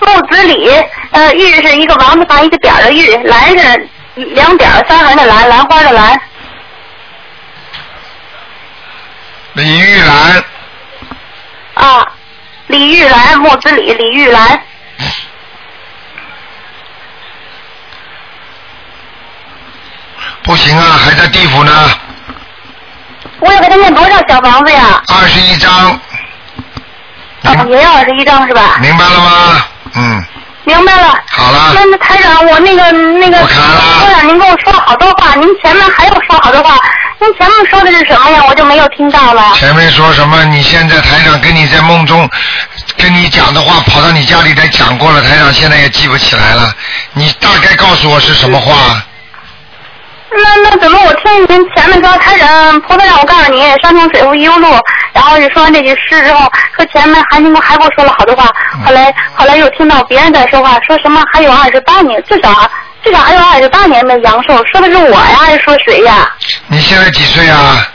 [0.00, 0.68] 木子李，
[1.12, 6.20] 呃，玉是一个王字旁一个点儿的玉，兰是两点三横的兰，兰花的兰。
[9.52, 10.44] 李玉兰，
[11.74, 12.06] 啊，
[12.66, 14.60] 李玉兰，木子李，李玉兰。
[20.44, 21.72] 不行啊，还在地府呢，
[23.40, 25.02] 我要给他念多少小房子呀？
[25.08, 25.98] 二十一张，
[27.70, 28.78] 也要二十一张是吧？
[28.80, 29.64] 明白了吗？
[29.94, 30.24] 嗯，
[30.64, 31.16] 明白了。
[31.30, 36.76] 好了那那台长，我那个那个，我看了台长您跟我说了好多话，您前面还有说好多话，
[37.20, 38.42] 您前面说的是什么呀？
[38.48, 39.52] 我就没有听到了。
[39.54, 40.44] 前面说什么？
[40.44, 42.28] 你现在台长跟你在梦中
[42.98, 46.74] 跟你讲的话，跑到你家里来讲过了，台长现在也记不起来了。
[47.12, 49.02] 你大概告诉我是什么话？
[50.34, 54.68] 那那怎么我听您前面说他人菩萨让我告诉你山重水复疑无路，
[55.12, 62.70] 然后就说完这句诗之后，说前面还您还给我说了好多话，嗯后来后来又听到别人在说话，说什么还有二十八年，至少
[63.04, 66.30] 至少还有二十八年的阳寿，说的是我呀，还是说谁呀？
[66.68, 67.88] 你现在几岁啊？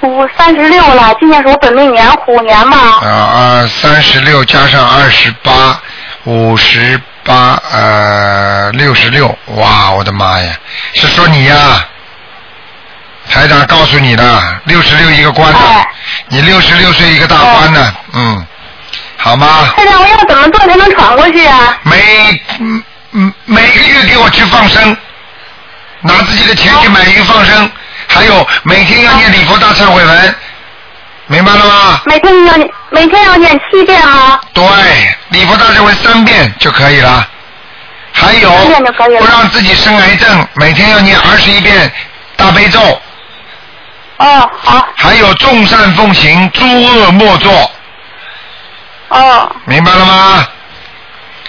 [0.00, 2.76] 我三十六了，今年是我本命年，虎年嘛。
[3.02, 5.78] 啊啊，三十六加上二十八，
[6.24, 9.28] 五十八，呃，六十六。
[9.56, 10.54] 哇，我的妈呀！
[10.94, 11.86] 是说你呀？
[13.28, 15.88] 台长告诉你的，六十六一个关呢哎，
[16.28, 18.46] 你六十六岁一个大官呢，嗯，
[19.16, 19.72] 好吗？
[19.76, 21.78] 台长，我要怎么做才能闯过去啊？
[21.82, 22.82] 每嗯
[23.12, 24.96] 嗯每个月给我去放生，
[26.00, 27.70] 拿自己的钱去买鱼放生，
[28.08, 30.34] 还有每天要念礼佛大忏悔文，
[31.26, 32.00] 明白了吗？
[32.06, 34.40] 每天要念，每天要念七遍吗？
[34.52, 34.64] 对，
[35.28, 37.28] 礼佛大忏悔三遍就可以了。
[38.20, 38.50] 还有
[39.18, 41.90] 不让自己生癌症，每天要念二十一遍
[42.36, 42.80] 大悲咒，
[44.18, 47.70] 哦，好，还有众善奉行，诸恶莫作，
[49.08, 50.46] 哦，明白了吗？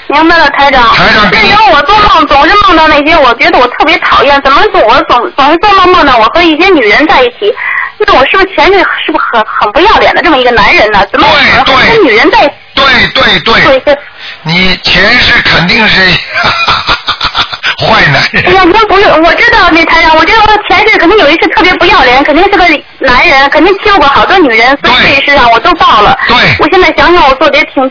[0.08, 0.94] 明白了，台长。
[0.94, 7.54] 台长给你那时候我做梦总是梦到那些我觉得我特别讨厌，怎么总我总总是做梦梦到我和一些女人在一起，
[7.98, 11.06] 那我是不是前世是不是很很不要脸的这么一个男人呢？
[11.12, 11.74] 怎么对对。
[11.74, 12.40] 我和女人在
[12.74, 13.98] 对对对，做一些？
[14.44, 16.02] 你前世肯定是
[17.82, 18.44] 坏男人。
[18.48, 22.66] 哎呀，您不是，我知道那台长，我知道我前世肯定有一次特别不要脸，肯定是个
[23.00, 26.18] 男人，肯定欺负过好多女人，所以这一世上我都报了。
[26.28, 27.84] 对我现在想想，我做的也挺，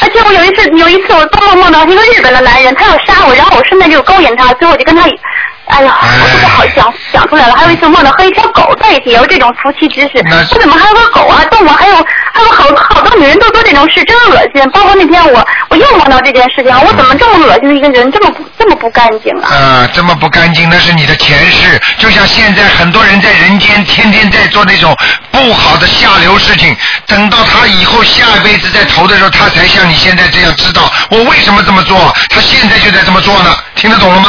[0.00, 5.02] 而且我有一次有一次我做梦梦到一个日本的男人，他要杀我，然后我顺便就勾引他，最后我就跟他，
[5.66, 7.54] 哎呀，我都不好想想出来了。
[7.56, 10.36] 还有一次梦到和一条狗在一起，也有这种夫妻之事那。
[10.50, 11.42] 我怎么还有个狗啊？
[11.50, 11.96] 动物还有
[12.34, 14.70] 还有好好多女人都做这种事，真恶心。
[14.70, 19.48] 包括那天我我又梦到这件事情，我怎么这么恶心的一个人，这么不这么不干净啊？
[19.50, 21.80] 啊，这么不干净，那是你的前世。
[21.98, 24.94] 就像现在很多人在人间天天在做那种
[25.30, 34.28] 不好的下流事情，等到他以后下一辈子再投的时候，他才像你现在这样知道我为什么这么做，他现在就在这么做呢，听得懂了吗？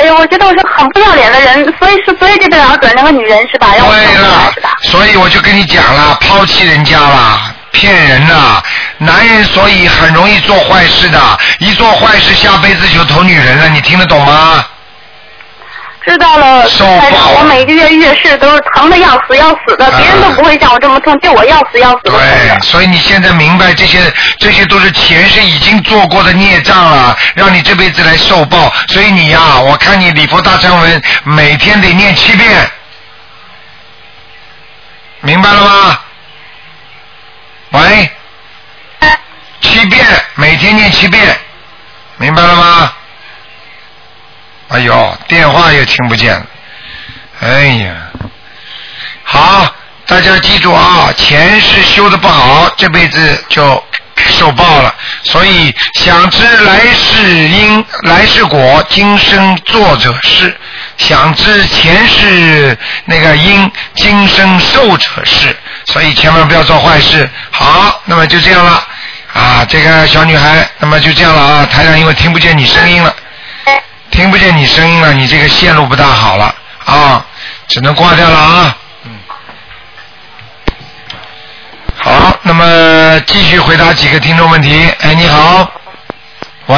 [0.00, 3.74] 哎呀，我觉得我是很不要脸的人，所以是所以这个样转那个女人是吧？
[3.76, 7.54] 要我对了是吧？，所以我就跟你讲了，抛弃人家了。
[7.72, 8.60] 骗人呐！
[8.98, 11.20] 男人所以很容易做坏事的，
[11.60, 14.64] 一做坏事下辈子就投女人了，你听得懂吗？
[16.06, 22.60] 知道了，受台长，我每个月月事都是疼的要死要死的，啊别人都不会像我这么痛，就我要死要死的对，的。
[22.60, 23.98] 所以你现在明白这些，
[24.38, 28.72] 这些都是前世已经做过的孽障了，让你这辈子来受报。
[28.88, 32.70] 所以你呀、我看你礼佛大忏文每天得念七遍，
[35.20, 36.00] 明白了吗？
[37.72, 38.10] 喂，
[39.60, 41.38] 七遍，每天念七遍，
[42.16, 42.92] 明白了吗？
[44.70, 46.46] 哎呦，电话也听不见了，
[47.40, 47.94] 哎呀。
[49.24, 49.74] 好，
[50.06, 53.82] 大家记住啊，前世修的不好，这辈子就
[54.16, 54.94] 受报了。
[55.24, 60.48] 所以想知来世因，来世果，今生做者是；
[60.98, 65.56] 想知前世那个因，今生受者是。
[65.86, 67.28] 所以千万不要做坏事。
[67.50, 68.86] 好，那么就这样了。
[69.32, 73.14] 啊，这个小女孩，那么就这样了啊，台长因为听不见你声音了，
[74.10, 76.54] 听不见你声音了，你这个线路不大好了
[76.84, 77.24] 啊，
[77.68, 78.76] 只能挂掉了啊。
[79.04, 79.18] 嗯。
[81.96, 84.90] 好，那么继续回答几个听众问题。
[85.00, 85.70] 哎，你好，
[86.66, 86.76] 喂，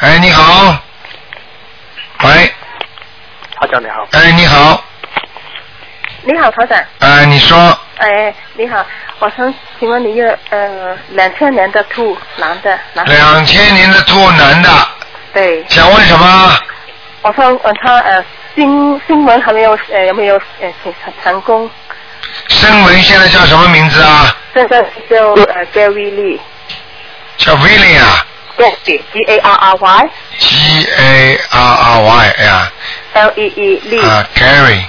[0.00, 0.76] 哎，你好，
[2.22, 2.52] 喂，
[3.60, 4.84] 台长你好，哎，你好，
[6.22, 6.84] 你好，台长。
[6.98, 8.84] 哎，你说，哎，你好，
[9.20, 13.12] 我想请问你一个呃，两千年的兔男的男的。
[13.12, 14.68] 两千年的兔男的，
[15.32, 15.64] 对。
[15.68, 16.58] 想问什么？
[17.22, 18.24] 我想问他呃
[18.54, 20.92] 新新闻还没有呃有没有呃成
[21.22, 21.70] 成功？
[22.48, 24.36] 新闻现在叫什么名字啊？
[24.52, 26.38] 现在叫呃 Gary Lee。
[27.36, 28.26] 叫 William 啊
[28.56, 32.72] 对，G A R R Y，G A R R Y 哎呀
[33.14, 34.06] ，L E E Lee。
[34.06, 34.84] 啊，Gary，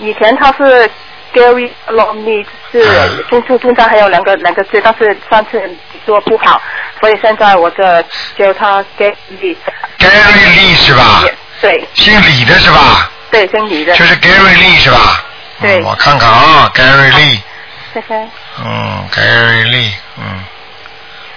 [0.00, 0.90] 以前他是
[1.36, 5.60] Gary Lonely，是嗯中中中间还有两个两个字，但是上次
[6.06, 6.60] 说不好，
[6.98, 8.02] 所以现在我这
[8.38, 9.54] 叫他 Gary。
[9.98, 11.22] Gary Lee 是吧？
[11.60, 13.10] 对姓李的是吧？
[13.30, 13.94] 对，姓李的。
[13.94, 15.22] 就是 Gary Lee 是吧？
[15.60, 17.38] 对嗯我看看啊，Gary Lee，
[17.92, 18.14] 谢谢。
[18.64, 20.44] 嗯，Gary Lee，嗯，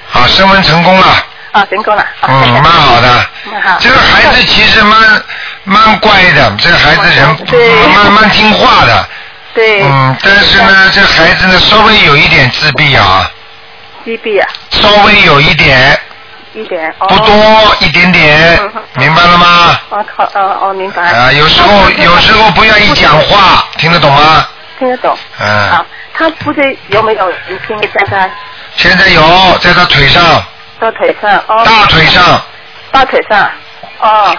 [0.07, 1.05] 好，升温成功了，
[1.51, 2.01] 啊，成功了。
[2.21, 3.25] 啊嗯，蛮好的。
[3.51, 3.77] 蛮好。
[3.81, 5.23] 这个孩子其实蛮
[5.65, 9.07] 蛮乖的，这个孩子人对蛮蛮听话的，
[9.53, 9.81] 对。
[9.83, 13.29] 嗯，但是呢，这孩子呢稍微有一点自闭啊，
[14.05, 15.99] 自闭啊，稍微有一点，
[16.53, 16.93] 一点。
[16.99, 17.07] 哦。
[17.07, 19.79] 不多，一点点嗯嗯，明白了吗？
[19.89, 21.01] 哦，好，哦哦，明白。
[21.03, 24.47] 啊，有时候有时候不愿意讲话，听得懂吗？
[24.77, 25.17] 听得懂。
[25.39, 28.31] 嗯好，，他不是有没有已经现在
[28.75, 30.23] 现在有在他腿上，
[30.79, 31.43] 在腿上？
[31.47, 31.63] 哦。
[31.65, 32.41] 大腿上，
[32.91, 33.51] 大腿上。
[33.99, 34.35] 哦。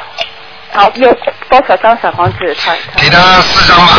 [0.73, 1.13] 好，有
[1.49, 2.57] 多少张小房子？
[2.65, 3.93] 他他给他四张吧，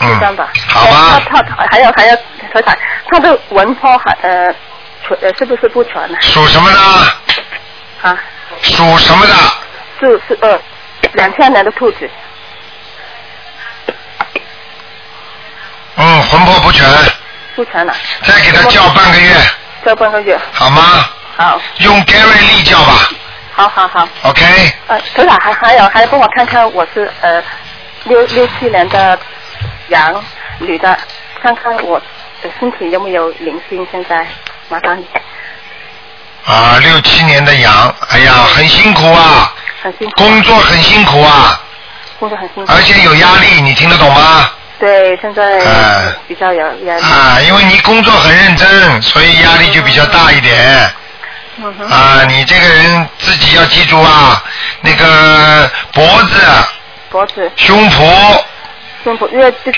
[0.00, 2.16] 嗯四张吧。，好吧，他他他还有还有
[2.52, 2.76] 台长，
[3.10, 4.54] 他的文波还呃
[5.06, 6.18] 全呃是不是不全呢？
[6.20, 6.78] 属什么的？
[8.08, 8.18] 啊，
[8.62, 9.34] 属什么的？
[10.00, 10.58] 是是呃
[11.12, 12.10] 两千年的兔子。
[15.96, 16.84] 嗯，魂魄不全，
[17.54, 17.94] 不全了，
[18.24, 19.34] 再给他叫半个月，
[19.84, 20.38] 叫半个月。
[20.52, 20.82] 好吗？
[21.36, 23.08] 好，用 Gary 叫吧
[23.54, 24.08] 好好好。
[24.22, 24.44] ，OK？
[24.88, 27.42] 呃，头长还还有还要帮我看看我是呃
[28.04, 29.18] 六六七年的
[29.88, 30.22] 羊
[30.58, 30.98] 女的，
[31.40, 31.98] 看看我
[32.42, 33.86] 的身体有没有灵性。
[33.92, 34.26] 现在
[34.68, 35.06] 麻烦你，
[36.44, 41.60] 啊，六七年的羊，哎呀，很辛苦啊，很辛苦，工作很辛苦啊，
[42.18, 42.72] 工作很辛苦。
[42.72, 44.50] 而且有压力，你听得懂吗？
[44.80, 47.02] 对，现在哎比较有压力。
[47.02, 50.90] 啊，因为你工作很认真，所以压力就比较大一点。
[51.90, 54.42] 啊，你这个人自己要记住啊，
[54.80, 56.40] 那个脖子、
[57.10, 58.42] 脖子、胸脯，
[59.04, 59.72] 胸脯，因为这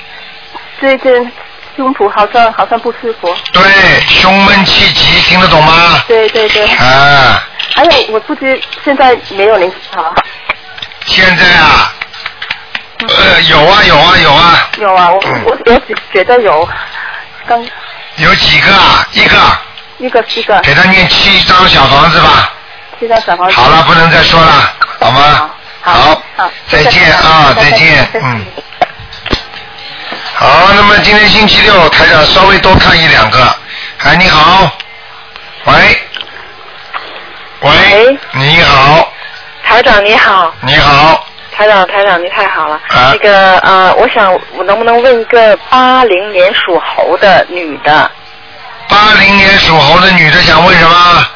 [0.81, 1.33] 最近
[1.77, 3.37] 胸脯好像好像不舒服。
[3.53, 3.63] 对，
[4.09, 6.03] 胸闷气急，听得懂吗？
[6.09, 6.65] 对对对。
[6.77, 7.43] 啊，
[7.75, 10.15] 还有，我不知现在没有灵性啊。
[11.05, 11.93] 现在啊，
[13.07, 16.69] 呃，有啊有啊有啊，有啊，我我只觉得有，
[17.47, 17.63] 刚
[18.17, 19.07] 有几个啊？
[19.13, 19.37] 一个，
[19.99, 22.53] 一个一个给他念七张小房子吧。
[22.99, 23.55] 七张小房子。
[23.55, 25.51] 好了，不能再说了，好吗？
[25.81, 28.45] 好，好，再见啊，再见，嗯。
[30.35, 33.39] 好，那么今天星期六，台长稍微多看一两个。
[34.05, 34.71] 哎，你好，
[35.65, 35.75] 喂，
[37.61, 39.13] 喂，喂你好，
[39.65, 42.75] 台长你好，你好，台长台长你太好了。
[42.89, 48.11] 啊那个呃，我想我能不能问一个八零年属猴的女的
[48.89, 51.27] 八零年属猴的女的想问什么？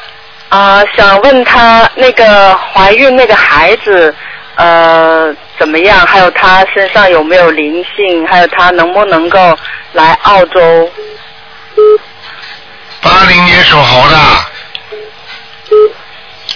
[0.49, 4.13] 啊、想问她那个怀孕那个孩子
[4.55, 6.05] 呃怎么样？
[6.05, 8.27] 还有她身上有没有灵性？
[8.27, 9.57] 还有她能不能够
[9.93, 10.91] 来澳洲？
[13.01, 14.17] 八零年属猴的，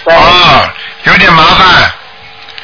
[0.05, 0.69] 哦，
[1.03, 1.91] 有点麻烦。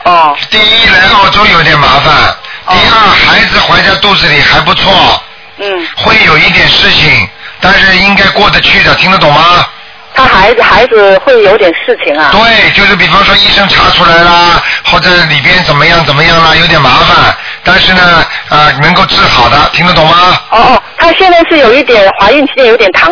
[0.04, 0.38] 哦。
[0.50, 2.36] 第一来澳洲有点麻烦，
[2.68, 5.24] 第二孩子怀在肚子里还不错。
[5.58, 5.88] 嗯。
[5.96, 7.30] 会有一点事情，
[7.62, 9.66] 但是应该过得去的，听得懂吗？
[10.14, 12.32] 他孩子孩子会有点事情啊？
[12.34, 17.34] 对，就是比方说医生查出来啦，或者里边怎么样怎么样啦，有点麻烦，
[17.64, 20.38] 但是呢，呃，能够治好的，听得懂吗？
[20.50, 23.10] 哦哦，她现在是有一点怀孕期间有点糖，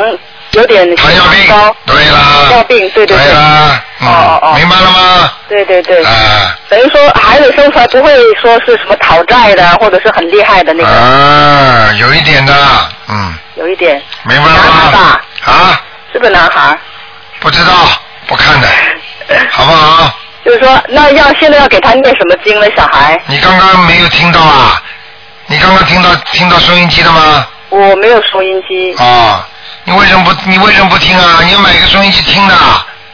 [0.52, 1.76] 有点糖尿病高。
[1.86, 2.18] 对啦。
[2.34, 3.26] 糖尿病，对对对。
[3.26, 5.32] 对啦，嗯，明白了吗？
[5.48, 6.04] 对对对。
[6.04, 6.56] 啊。
[6.70, 12.54] 等于说孩子生出来不会说是什么讨债的，或者是很厉害的那个，啊，有一点的，
[13.10, 14.02] 嗯，有一点。
[14.24, 14.92] 明白了吗？
[14.92, 15.22] 吧？
[15.46, 15.82] 啊，
[16.14, 16.78] 是个男孩。
[17.40, 17.74] 不知道，
[18.28, 18.68] 不看的，
[19.52, 20.12] 好不好？
[20.46, 22.68] 就是说，那要现在要给他念什么经呢？
[22.76, 23.22] 小孩？
[23.28, 24.82] 你刚刚没有听到啊？
[25.48, 27.48] 你刚刚听到听到收音机的吗？
[27.70, 28.94] 我没有收音机。
[28.98, 29.48] 啊，
[29.86, 31.40] 你为什么不你为什么不听啊？
[31.44, 32.56] 你要买个收音机听的。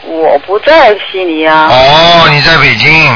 [0.04, 1.68] 我不在悉尼啊。
[1.72, 3.12] 哦，你在北京。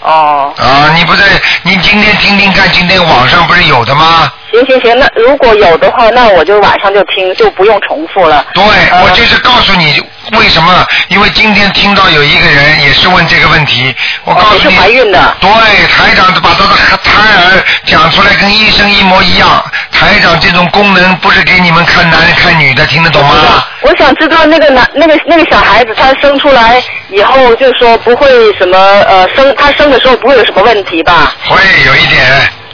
[0.00, 0.52] 哦。
[0.58, 1.24] 啊，你不在，
[1.62, 4.30] 你今天听听看，今天网上不是有的吗？
[4.52, 8.44] 行行行，那如果有的话，那我就晚上就听，就不用重复了。
[8.54, 8.62] 对，
[9.02, 10.02] 我就是告诉你
[10.38, 13.94] 为什么，因为今天听到有一个人也是问这个问题，
[14.24, 15.36] 我告诉你，哦是怀孕的。
[15.40, 15.50] 对，
[15.88, 19.64] 台长把他的胎儿讲出来跟医生一模一样。
[19.92, 23.64] 台长这种功能不是给你们看男人看女的，听得懂吗？
[23.80, 28.28] 我想知道那个男那个那个小孩子他生出来以后，就说不会
[28.58, 31.32] 什么呃生他生的时候不会有什么问题吧？
[31.46, 31.56] 会
[31.86, 32.24] 有一点，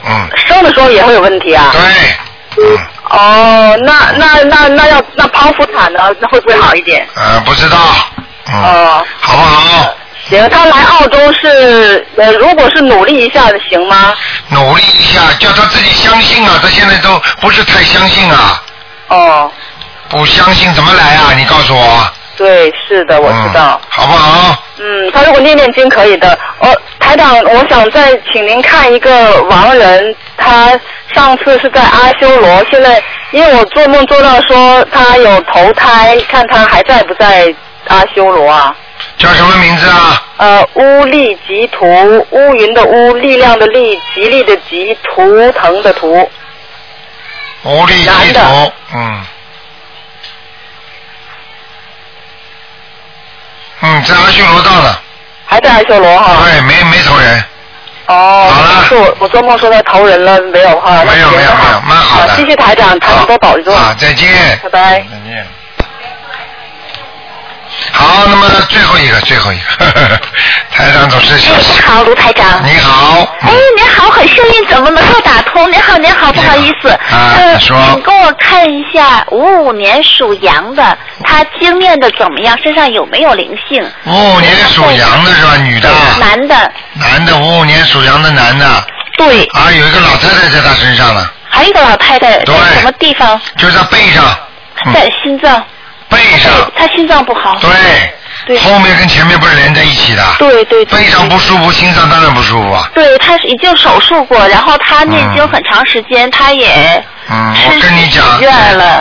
[0.04, 0.28] 嗯。
[0.46, 1.70] 生的时候也会有问题啊？
[1.72, 1.80] 对。
[2.58, 6.00] 嗯哦，那那那那要那剖腹产呢？
[6.20, 7.06] 那会不会好一点？
[7.14, 7.78] 呃，不知道，
[8.46, 9.94] 嗯，哦，好不好？
[10.32, 14.14] 行，他来澳洲是呃，如果是努力一下的行吗？
[14.48, 16.58] 努力一下，叫他自己相信啊！
[16.62, 18.62] 他现在都不是太相信啊。
[19.08, 19.52] 哦。
[20.08, 21.32] 不相信怎么来啊？
[21.36, 22.10] 你告诉我。
[22.34, 23.78] 对，是的，我知道。
[23.90, 24.56] 好不好？
[24.78, 26.32] 嗯，他如果念念经可以的。
[26.60, 30.70] 哦，台长，我想再请您看一个亡人，他
[31.14, 33.02] 上次是在阿修罗，现在
[33.32, 37.54] 因为我做梦做到说他有投胎，看他还在不在
[37.88, 38.74] 阿修罗啊？
[39.22, 40.22] 叫什么名字啊？
[40.38, 41.86] 呃，乌力吉图，
[42.30, 46.28] 乌云的乌，力量的力，吉利的吉，图腾的图。
[47.62, 49.24] 乌力男的地图，嗯。
[53.82, 55.00] 嗯，在阿修罗道了。
[55.46, 56.42] 还在阿修罗哈？
[56.44, 57.44] 对，没没投人。
[58.06, 61.04] 哦，好了是我我做梦说他投人了，没有哈？
[61.04, 62.34] 没有没有没有，蛮好的。
[62.34, 63.72] 谢谢台长，台长多保重。
[63.72, 64.28] 啊，再见。
[64.64, 64.80] 拜拜。
[65.00, 65.46] 再见。
[67.90, 69.86] 好，那么最后一个，最后一个，
[70.70, 71.34] 台长总是。
[71.34, 72.62] 你好，卢台长。
[72.64, 73.26] 你好。
[73.40, 75.70] 哎，您好，很幸运，怎么能够打通？
[75.70, 76.88] 您好，您好，不好意思。
[76.88, 82.56] 啊说请跟我看一下五五年属羊的，他经验的怎么样？
[82.62, 83.82] 身上有没有灵性？
[84.04, 85.56] 五五年属羊的是吧？
[85.56, 85.88] 女的。
[86.20, 86.72] 男的。
[86.94, 88.66] 男的，五五年属羊的男的。
[89.16, 89.44] 对。
[89.52, 93.40] 啊，有一个老太太在他身上了，还有一个老太太在什么地方？
[93.56, 94.24] 就是他背上。
[94.24, 95.62] 嗯在心脏。
[96.12, 96.52] 背上。
[96.76, 97.58] 他心脏不好。
[97.60, 97.70] 对。
[98.46, 98.58] 对。
[98.58, 100.22] 后面跟前面不是连在一起的。
[100.38, 100.98] 对对对。
[100.98, 102.88] 背上不舒服，心脏当然不舒服啊。
[102.94, 108.24] 对，他是已经手术过，然后他念经很长时间，他也嗯，我跟你讲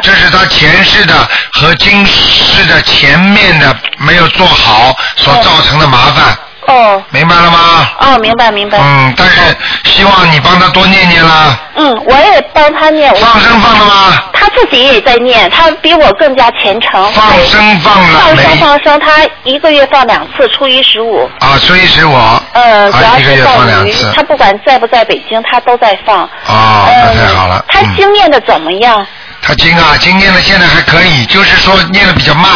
[0.01, 6.38] 这是他前世的和今世的前面的没有做好所造成的麻烦，
[6.72, 7.03] 哦。
[7.09, 7.59] 明白了吗？
[7.99, 8.78] 哦，明白明白。
[8.80, 9.39] 嗯，但是
[9.84, 11.57] 希望你帮他多念念啦。
[11.76, 13.13] 嗯，我也帮他念。
[13.15, 14.17] 放生放了吗？
[14.34, 17.11] 他自己也在念，他比我更加虔诚。
[17.11, 21.30] 放生放了放生放生，他一个月放两次，初一十五。
[21.39, 22.13] 啊，初一十五。
[22.53, 26.24] 呃，主啊，要一个月是放两次。，他不管在不在北京，他都在放。
[26.47, 27.63] 哦，那太好了。
[27.67, 29.05] 他经念的怎么样？
[29.41, 32.51] 他经啊，经念的现在还可以，就是说念的比较慢。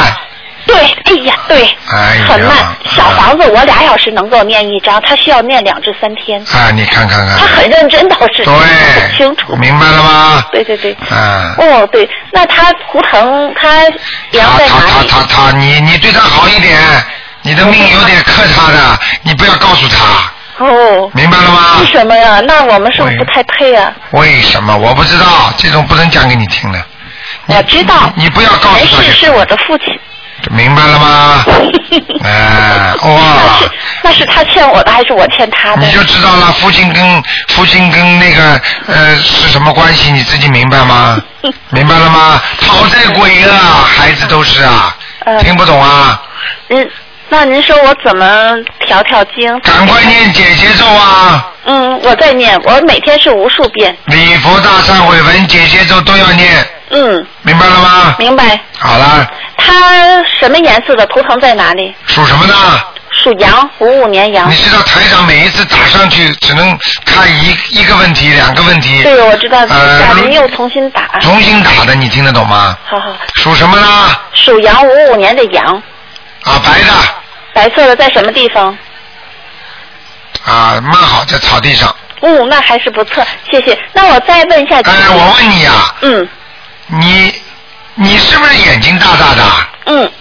[0.66, 2.26] 对，哎呀，对，哎呀。
[2.28, 2.52] 很慢。
[2.96, 6.40] 小房子我俩小时能够念一张，他需要念两至三天。
[6.54, 7.38] 啊，你看看看。
[7.38, 8.44] 他很认真倒是。
[8.44, 9.56] 对很清楚。
[9.56, 10.44] 明白了吗？
[10.52, 10.94] 对对对。
[11.10, 11.56] 啊。
[11.58, 13.82] 哦，对，那他图腾他
[14.32, 15.08] 量在哪他里？
[15.08, 16.78] 他他，你你对他好一点，
[17.42, 20.66] 你的命有点克他的，你不要告诉他。
[20.66, 21.10] 哦。
[21.14, 22.42] 明白了吗为什么呀？
[22.48, 23.92] 那我们是不是不太配啊？
[24.12, 24.76] 为什么？
[24.76, 26.84] 我不知道，这种不能讲给你听的。
[27.48, 28.12] 我知道。
[28.16, 29.88] 你不要告诉他前世是我的父亲。
[30.52, 31.46] 明白了吗？
[32.24, 33.60] 哎，哇，
[34.04, 35.86] 那是他欠我的还是我欠他的？
[35.86, 40.12] 你就知道了，父亲跟父亲跟那个呃是什么关系？
[40.12, 41.22] 你自己明白吗？
[41.72, 42.42] 明白了吗？
[42.62, 46.22] 讨债鬼啊，孩子都是啊，呃听不懂啊？
[46.70, 46.90] 嗯，
[47.38, 48.56] 那您说我怎么
[48.88, 49.60] 调调经？
[49.60, 51.52] 赶快念姐姐咒啊！
[51.66, 53.94] 嗯，我在念，我每天是无数遍。
[54.06, 58.16] 礼佛大忏悔文、姐姐咒都要念，嗯，明白了吗？
[58.20, 58.58] 明白。
[58.80, 61.06] 好了，它什么颜色的？
[61.08, 61.94] 图腾在哪里？
[62.08, 62.54] 属什么的？
[63.12, 64.56] 属羊，五五年羊你。
[64.56, 69.60] 知道台长每一次打上去只能看一一个问题、两个问题，对，我知道。
[69.60, 71.20] 呃假您又重新打。
[71.20, 72.78] 重新打的，你听得懂吗？
[72.86, 73.14] 好好。
[73.34, 73.88] 属什么呢？
[74.32, 75.84] 属羊，五五年的羊，
[76.46, 76.94] 啊，白的
[77.56, 78.78] 白色的，在什么地方？
[80.44, 81.96] 啊，蛮好，在草地上。
[82.20, 83.78] 嗯，那还是不错，谢谢。
[83.94, 84.76] 那我再问一下。
[84.82, 86.28] 哎，我问你呀、嗯
[86.88, 87.34] 你
[87.96, 89.44] 你是不是眼睛大大的？
[89.86, 90.12] 嗯。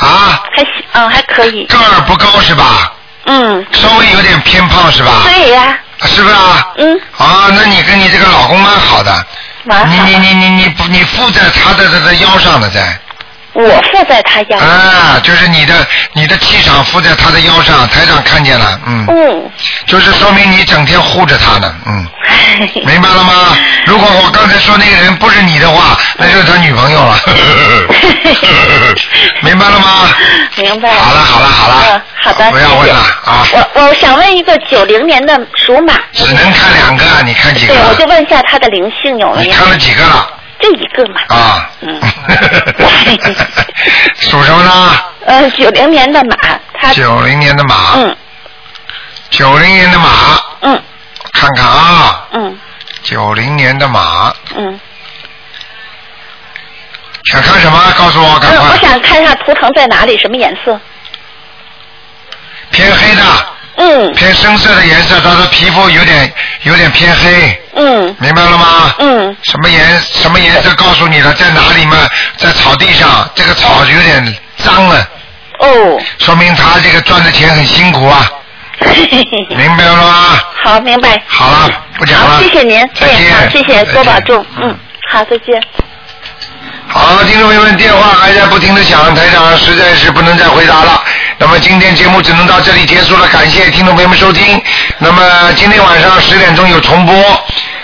[0.00, 0.42] 啊？
[0.56, 1.64] 还行，嗯，还可以。
[1.66, 2.92] 个儿不高是吧？
[3.26, 3.64] 嗯。
[3.72, 5.22] 稍微有点偏胖是吧？
[5.24, 5.78] 对呀。
[6.02, 6.66] 是不是啊？
[6.78, 7.00] 嗯。
[7.16, 9.26] 啊，那你跟你这个老公蛮好的。
[9.64, 12.98] 蛮好你你你你你你附在他的这个腰上的在。
[13.54, 14.58] 我附在他腰。
[14.58, 19.06] 啊，就是你的你的气场附在他的腰上，台长看见了，嗯。
[19.08, 19.50] 嗯。
[19.86, 22.06] 就是说明你整天护着他呢，嗯。
[22.86, 23.56] 明白了吗？
[23.86, 27.18] 如果我刚才说那个人不是你的话，那就是他女朋友了。
[29.42, 30.08] 明白了吗？
[30.56, 30.96] 明白了。
[31.00, 32.50] 好了好了好了，嗯，好的。
[32.50, 32.94] 不要问了
[33.24, 33.44] 啊！
[33.74, 35.94] 我我想问一个九零年的属马。
[36.12, 37.82] 只能看两个，你看几个对，？
[37.88, 39.50] 我就问一下他的灵性有没有？
[39.50, 40.26] 你看了几个了？
[40.62, 41.20] 就一个嘛。
[41.28, 41.70] 啊。
[41.80, 42.00] 嗯。
[44.16, 44.96] 属什么呢？
[45.26, 46.36] 呃，九零年的马，
[46.80, 47.74] 他九零年的马。
[47.96, 48.16] 嗯。
[49.30, 50.08] 九零年的马。
[50.62, 50.82] 嗯。
[51.32, 52.58] 看看啊，嗯
[53.02, 54.78] 九零年的马，嗯，
[57.24, 57.80] 想看什么？
[57.98, 58.76] 告诉我，赶嗯，我。
[58.76, 60.78] 想看一下图腾在哪里，什么颜色？
[62.70, 63.22] 偏黑的。
[63.76, 64.12] 嗯。
[64.14, 67.62] 偏深色的颜色，他的皮肤有点有点偏黑。
[67.74, 68.16] 嗯。
[68.18, 68.94] 明白了吗？
[68.98, 69.36] 嗯。
[69.42, 70.74] 什么颜什么颜色？
[70.74, 71.96] 告诉你了，在哪里嘛？
[72.36, 75.08] 在草地上，这个草有点脏了。
[75.60, 76.00] 哦。
[76.18, 78.28] 说明他这个赚的钱很辛苦啊。
[79.56, 80.40] 明白了吗？
[80.64, 81.20] 好，明白。
[81.26, 82.36] 好了，不讲了。
[82.36, 82.80] 好，谢谢您。
[82.94, 84.44] 再见谢谢，多保重。
[84.60, 84.76] 嗯，
[85.10, 85.62] 好，再见。
[86.88, 91.02] 好，听众朋友们，电话还在不停的响，台长实在是不能再回答了。
[91.42, 94.62] 那么今天节目只能到这里结束了，感谢听众朋友们收听。
[94.98, 97.12] 那么今天晚上十点钟有重播，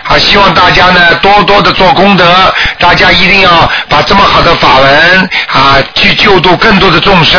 [0.09, 7.39] 啊，希望大家呢多多的做功德，大家一定要把这么好的法文啊去救度更多的众生，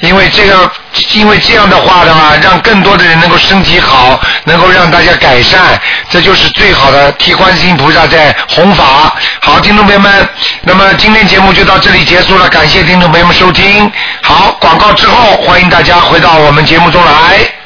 [0.00, 0.70] 因为这个，
[1.14, 5.60] 因为这样的话的话，让更多的人能够身体好，能够让大家改善，
[6.08, 9.12] 这就是最好的替观世音菩萨在弘法。
[9.40, 10.28] 好，听众朋友们，
[10.62, 13.90] 那么今天节目就到这里结束了，感谢听众朋友们收听。
[14.22, 17.65] 好，广告之后，欢迎大家回到我们节目中来。